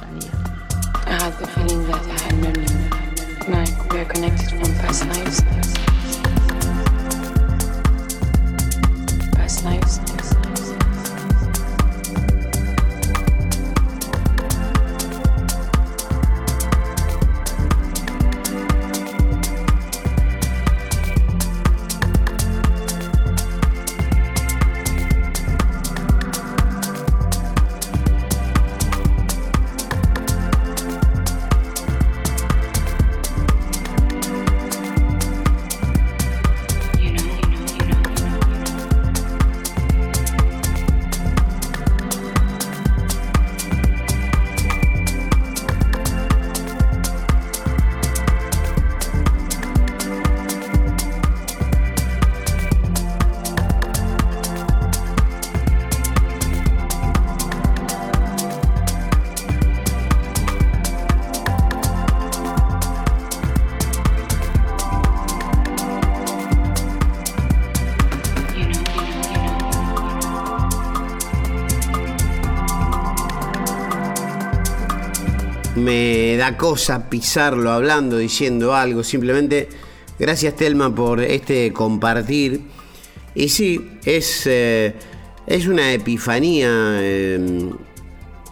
Da 76.40 76.56
cosa 76.56 77.10
pisarlo 77.10 77.70
hablando, 77.70 78.16
diciendo 78.16 78.74
algo. 78.74 79.04
Simplemente, 79.04 79.68
gracias 80.18 80.56
Telma 80.56 80.94
por 80.94 81.20
este 81.20 81.70
compartir. 81.70 82.62
Y 83.34 83.50
sí, 83.50 83.90
es, 84.06 84.46
eh, 84.46 84.94
es 85.46 85.66
una 85.66 85.92
epifanía 85.92 86.70
eh, 86.98 87.70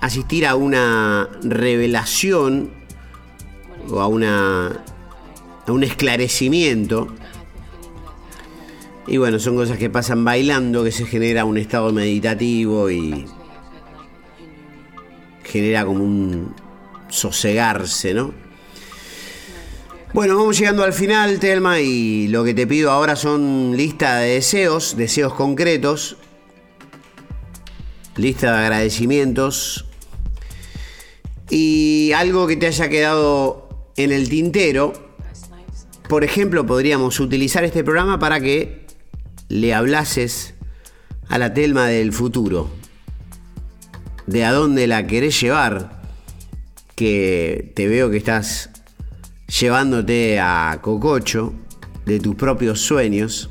asistir 0.03 0.45
a 0.47 0.55
una 0.55 1.31
revelación 1.43 2.71
o 3.89 4.01
a, 4.01 4.07
una, 4.07 4.85
a 5.67 5.73
un 5.73 5.83
esclarecimiento. 5.83 7.09
Y 9.07 9.17
bueno, 9.17 9.39
son 9.39 9.57
cosas 9.57 9.79
que 9.79 9.89
pasan 9.89 10.27
bailando, 10.27 10.85
que 10.85 10.93
se 10.93 11.07
genera 11.07 11.47
un 11.47 11.57
estado 11.57 11.91
meditativo 11.91 12.91
y 12.91 13.25
genera 15.43 15.87
como 15.87 16.05
un, 16.05 16.55
sosegarse, 17.09 18.15
¿no? 18.15 18.33
Bueno, 20.15 20.37
vamos 20.37 20.59
llegando 20.59 20.85
al 20.85 20.95
final, 20.95 21.39
Telma, 21.39 21.81
y 21.81 22.29
lo 22.29 22.43
que 22.43 22.55
te 22.55 22.67
pido 22.67 22.91
ahora 22.91 23.15
son 23.15 23.77
lista 23.77 24.17
de 24.17 24.35
deseos, 24.35 24.97
deseos 24.97 25.35
concretos, 25.35 26.17
lista 28.17 28.53
de 28.53 28.59
agradecimientos 28.59 29.85
y 31.51 32.13
algo 32.13 32.47
que 32.47 32.57
te 32.57 32.67
haya 32.67 32.89
quedado 32.89 33.69
en 33.97 34.11
el 34.11 34.29
tintero. 34.31 34.93
Por 36.09 36.25
ejemplo, 36.25 36.67
podríamos 36.67 37.21
utilizar 37.21 37.65
este 37.65 37.85
programa 37.85 38.19
para 38.19 38.41
que 38.41 38.87
le 39.49 39.75
hablases 39.75 40.55
a 41.29 41.37
la 41.37 41.53
Telma 41.53 41.87
del 41.87 42.15
futuro, 42.15 42.71
de 44.27 44.45
a 44.47 44.53
dónde 44.53 44.87
la 44.87 45.07
querés 45.07 45.39
llevar, 45.39 45.98
que 46.99 47.71
te 47.77 47.87
veo 47.87 48.11
que 48.11 48.17
estás 48.17 48.71
llevándote 49.61 50.41
a 50.41 50.81
Cococho 50.83 51.55
de 52.07 52.19
tus 52.19 52.35
propios 52.35 52.81
sueños 52.81 53.51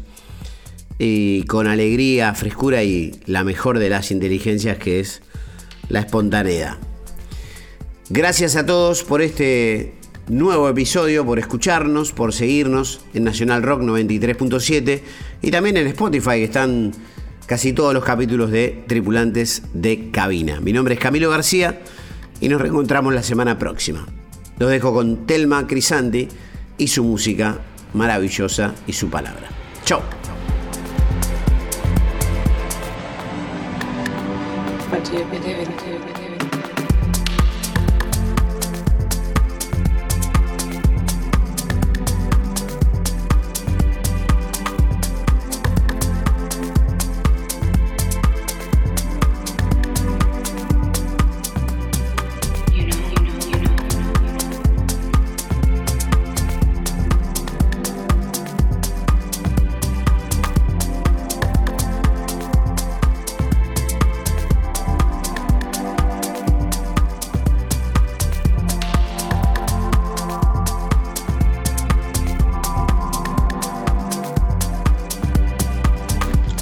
y 1.00 1.44
con 1.44 1.66
alegría, 1.66 2.34
frescura 2.34 2.84
y 2.84 3.22
la 3.26 3.46
mejor 3.46 3.80
de 3.80 3.90
las 3.90 4.12
inteligencias 4.12 4.78
que 4.80 5.00
es 5.00 5.22
la 5.88 6.02
espontaneidad. 6.02 6.76
Gracias 8.10 8.58
a 8.58 8.66
todos 8.66 9.06
por 9.06 9.22
este 9.22 9.94
nuevo 10.28 10.68
episodio, 10.68 11.26
por 11.26 11.40
escucharnos, 11.40 12.12
por 12.12 12.34
seguirnos 12.34 13.00
en 13.14 13.24
Nacional 13.24 13.64
Rock 13.64 13.82
93.7 13.82 15.00
y 15.42 15.52
también 15.52 15.78
en 15.78 15.88
Spotify 15.88 16.32
que 16.32 16.44
están 16.44 16.92
casi 17.46 17.72
todos 17.72 17.94
los 17.94 18.04
capítulos 18.04 18.52
de 18.52 18.84
Tripulantes 18.88 19.64
de 19.74 20.12
Cabina. 20.12 20.60
Mi 20.60 20.74
nombre 20.74 20.96
es 20.96 21.00
Camilo 21.00 21.30
García 21.30 21.80
y 22.42 22.50
nos 22.50 22.62
reencontramos 22.62 23.14
la 23.14 23.24
semana 23.24 23.58
próxima. 23.58 24.06
Los 24.60 24.70
dejo 24.70 24.94
con 24.94 25.26
Telma 25.26 25.68
Crisanti 25.68 26.28
y 26.78 26.88
su 26.88 27.04
música 27.04 27.60
maravillosa 27.94 28.74
y 28.86 28.94
su 28.94 29.10
palabra. 29.10 29.50
Chao. 29.84 30.02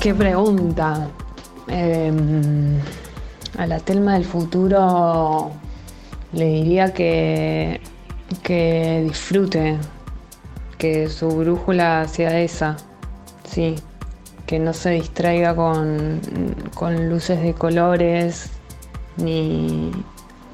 Qué 0.06 0.14
pregunta. 0.14 1.10
Em, 1.68 2.80
a 3.58 3.66
la 3.66 3.80
Telma 3.80 4.14
del 4.14 4.24
futuro 4.24 5.52
le 6.32 6.46
diría 6.46 6.94
que, 6.94 7.82
que 8.44 9.02
disfrute, 9.04 9.80
que 10.78 11.10
su 11.10 11.28
brújula 11.30 12.08
sea 12.08 12.40
esa, 12.40 12.78
sí, 13.50 13.78
que 14.46 14.60
no 14.60 14.74
se 14.74 14.92
distraiga 14.92 15.56
con, 15.56 16.22
con 16.76 17.10
luces 17.10 17.42
de 17.42 17.56
colores 17.56 18.52
ni, 19.18 19.90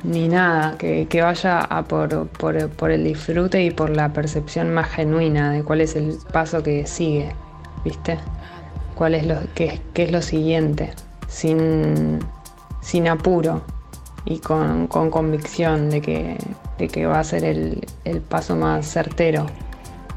ni 0.06 0.30
nada, 0.30 0.78
que, 0.78 1.22
vaya 1.22 1.60
a 1.60 1.84
por, 1.84 2.30
por, 2.30 2.90
el 2.90 3.04
disfrute 3.04 3.62
y 3.62 3.72
por 3.72 3.90
la 3.90 4.14
percepción 4.14 4.74
más 4.74 4.92
genuina 4.92 5.52
de 5.52 5.62
cuál 5.66 5.82
es 5.82 5.98
el 5.98 6.18
paso 6.32 6.64
que 6.64 6.88
sigue, 6.88 7.36
¿viste? 7.84 8.18
¿Cuál 8.96 9.16
es 9.16 9.26
lo, 9.26 9.36
qué, 9.56 9.82
es 9.96 10.12
lo 10.12 10.22
siguiente? 10.22 10.92
Sin, 11.28 12.20
sin 12.82 13.08
apuro 13.08 13.62
y 14.26 14.40
con, 14.40 14.88
convicción 14.88 15.90
de 15.90 16.02
que, 16.02 16.38
que, 16.88 17.06
va 17.06 17.20
a 17.20 17.24
ser 17.24 17.44
el, 17.44 17.88
paso 18.30 18.56
más 18.56 18.86
certero. 18.88 19.46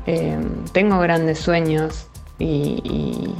Eh, 0.06 0.38
tengo 0.72 0.98
grandes 0.98 1.38
sueños 1.38 2.08
y, 2.38 3.32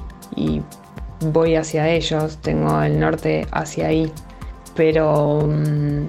voy 1.21 1.57
hacia 1.57 1.89
ellos, 1.89 2.39
tengo 2.43 2.83
el 2.83 3.01
norte 3.01 3.47
hacia 3.51 3.87
ahí, 3.87 4.13
pero 4.75 5.47
mm, 5.47 6.05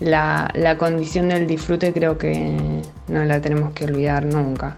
la, 0.00 0.76
condición 0.78 1.28
del 1.28 1.46
disfrute 1.46 1.92
creo 1.92 2.16
que 2.16 2.82
no 3.08 3.24
la 3.24 3.40
tenemos 3.40 3.72
que 3.72 3.84
olvidar 3.84 4.24
nunca. 4.24 4.76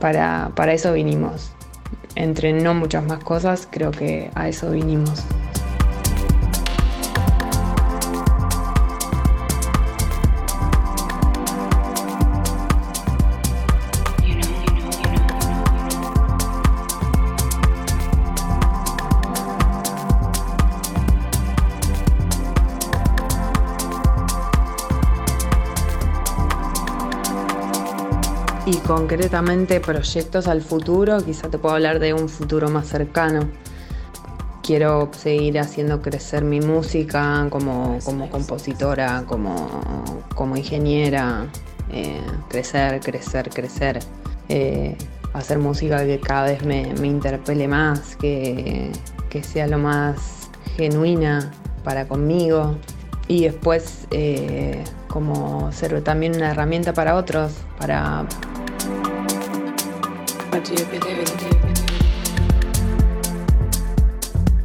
Para, 0.00 0.50
para 0.56 0.72
eso 0.72 0.92
vinimos. 0.92 1.52
Entre 2.14 2.52
no 2.52 2.74
muchas 2.74 3.04
más 3.04 3.22
cosas, 3.24 3.66
creo 3.70 3.90
que 3.90 4.30
a 4.34 4.48
eso 4.48 4.70
vinimos. 4.70 5.24
Y 28.64 28.76
concretamente 28.76 29.80
proyectos 29.80 30.46
al 30.46 30.62
futuro, 30.62 31.24
quizá 31.24 31.48
te 31.48 31.58
puedo 31.58 31.74
hablar 31.74 31.98
de 31.98 32.14
un 32.14 32.28
futuro 32.28 32.70
más 32.70 32.86
cercano. 32.86 33.48
Quiero 34.62 35.10
seguir 35.12 35.58
haciendo 35.58 36.00
crecer 36.00 36.44
mi 36.44 36.60
música 36.60 37.48
como, 37.50 37.98
compositora, 38.30 39.24
como, 39.26 40.56
ingeniera, 40.56 41.48
eh, 41.90 42.20
crecer, 42.48 43.00
crecer, 43.00 43.50
crecer. 43.50 43.98
Eh, 44.48 44.96
hacer 45.32 45.58
música 45.58 46.04
que 46.04 46.20
cada 46.20 46.44
vez 46.44 46.64
me, 46.64 46.82
interpele 47.06 47.66
más, 47.66 48.16
que, 48.16 48.92
sea 49.42 49.66
lo 49.66 49.78
más 49.78 50.50
genuina 50.76 51.50
para 51.82 52.06
conmigo. 52.06 52.76
Y 53.28 53.44
después 53.44 54.06
eh, 54.10 54.82
como 55.08 55.70
ser 55.72 56.02
también 56.02 56.36
una 56.36 56.50
herramienta 56.50 56.92
para 56.92 57.16
otros, 57.16 57.52
para 57.78 58.26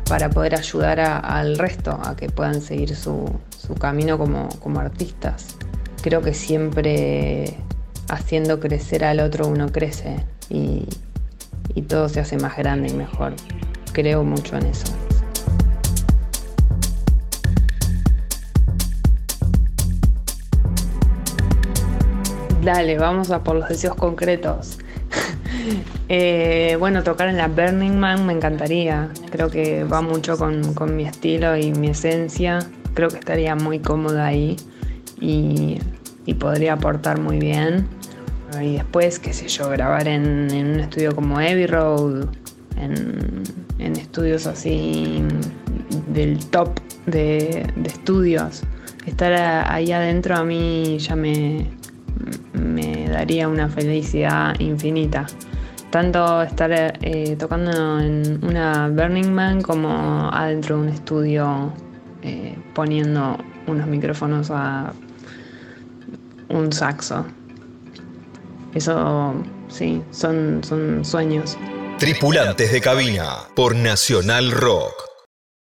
para 0.07 0.29
poder 0.29 0.55
ayudar 0.55 0.99
al 0.99 1.57
resto 1.57 1.99
a 2.03 2.15
que 2.15 2.29
puedan 2.29 2.61
seguir 2.61 2.95
su, 2.95 3.39
camino 3.79 4.17
como, 4.17 4.79
artistas. 4.79 5.57
Creo 6.01 6.21
que 6.21 6.33
siempre 6.33 7.57
haciendo 8.07 8.59
crecer 8.59 9.03
al 9.03 9.19
otro 9.19 9.47
uno 9.47 9.71
crece 9.71 10.25
y, 10.49 10.87
y 11.75 11.81
todo 11.81 12.07
se 12.07 12.21
hace 12.21 12.37
más 12.37 12.57
grande 12.57 12.89
y 12.89 12.93
mejor. 12.93 13.33
Creo 13.91 14.23
mucho 14.23 14.55
en 14.57 14.67
eso. 14.67 15.06
Dale, 22.67 22.97
vamos 22.97 23.31
a 23.31 23.45
por 23.45 23.55
los 23.55 23.69
deseos 23.69 23.95
concretos. 23.95 24.77
Eh, 26.09 26.77
bueno, 26.79 27.03
tocar 27.03 27.27
en 27.27 27.35
la 27.35 27.49
Burning 27.49 27.97
Man 27.97 28.25
me 28.25 28.31
encantaría. 28.31 29.09
Creo 29.29 29.49
que 29.49 29.83
va 29.83 30.01
mucho 30.01 30.37
con, 30.37 30.95
mi 30.95 31.03
estilo 31.03 31.57
y 31.57 31.73
mi 31.73 31.89
esencia. 31.89 32.59
Creo 32.93 33.09
que 33.09 33.17
estaría 33.17 33.55
muy 33.55 33.79
cómoda 33.79 34.25
ahí 34.25 34.55
y, 35.19 35.79
podría 36.39 36.73
aportar 36.73 37.19
muy 37.19 37.39
bien. 37.39 37.87
Y 38.61 38.75
después, 38.75 39.19
qué 39.19 39.33
sé 39.33 39.49
yo, 39.49 39.69
grabar 39.69 40.07
en, 40.07 40.47
un 40.49 40.79
estudio 40.79 41.13
como 41.13 41.39
Heavy 41.39 41.67
Road, 41.67 42.27
en, 42.77 43.95
estudios 43.97 44.47
así 44.47 45.21
del 46.07 46.45
top 46.45 46.79
de, 47.05 47.67
de 47.75 47.89
estudios. 47.89 48.63
Estar 49.05 49.33
ahí 49.69 49.91
adentro 49.91 50.37
a 50.37 50.45
mí 50.45 50.97
ya 50.99 51.17
me, 51.17 51.76
me 52.53 53.07
daría 53.09 53.47
una 53.47 53.69
felicidad 53.69 54.59
infinita 54.59 55.27
tanto 55.89 56.41
estar 56.41 56.71
eh, 56.71 57.35
tocando 57.39 57.99
en 57.99 58.43
una 58.43 58.89
Burning 58.89 59.31
Man 59.31 59.61
como 59.61 60.29
adentro 60.31 60.75
de 60.75 60.81
un 60.83 60.89
estudio 60.89 61.73
eh, 62.23 62.55
poniendo 62.73 63.37
unos 63.67 63.87
micrófonos 63.87 64.51
a 64.51 64.93
un 66.49 66.71
saxo. 66.71 67.25
Eso 68.73 69.33
sí, 69.69 70.01
son, 70.11 70.61
son 70.63 71.03
sueños. 71.03 71.57
Tripulantes 71.99 72.71
de 72.71 72.81
cabina 72.81 73.47
por 73.55 73.75
Nacional 73.75 74.51
Rock. 74.51 75.06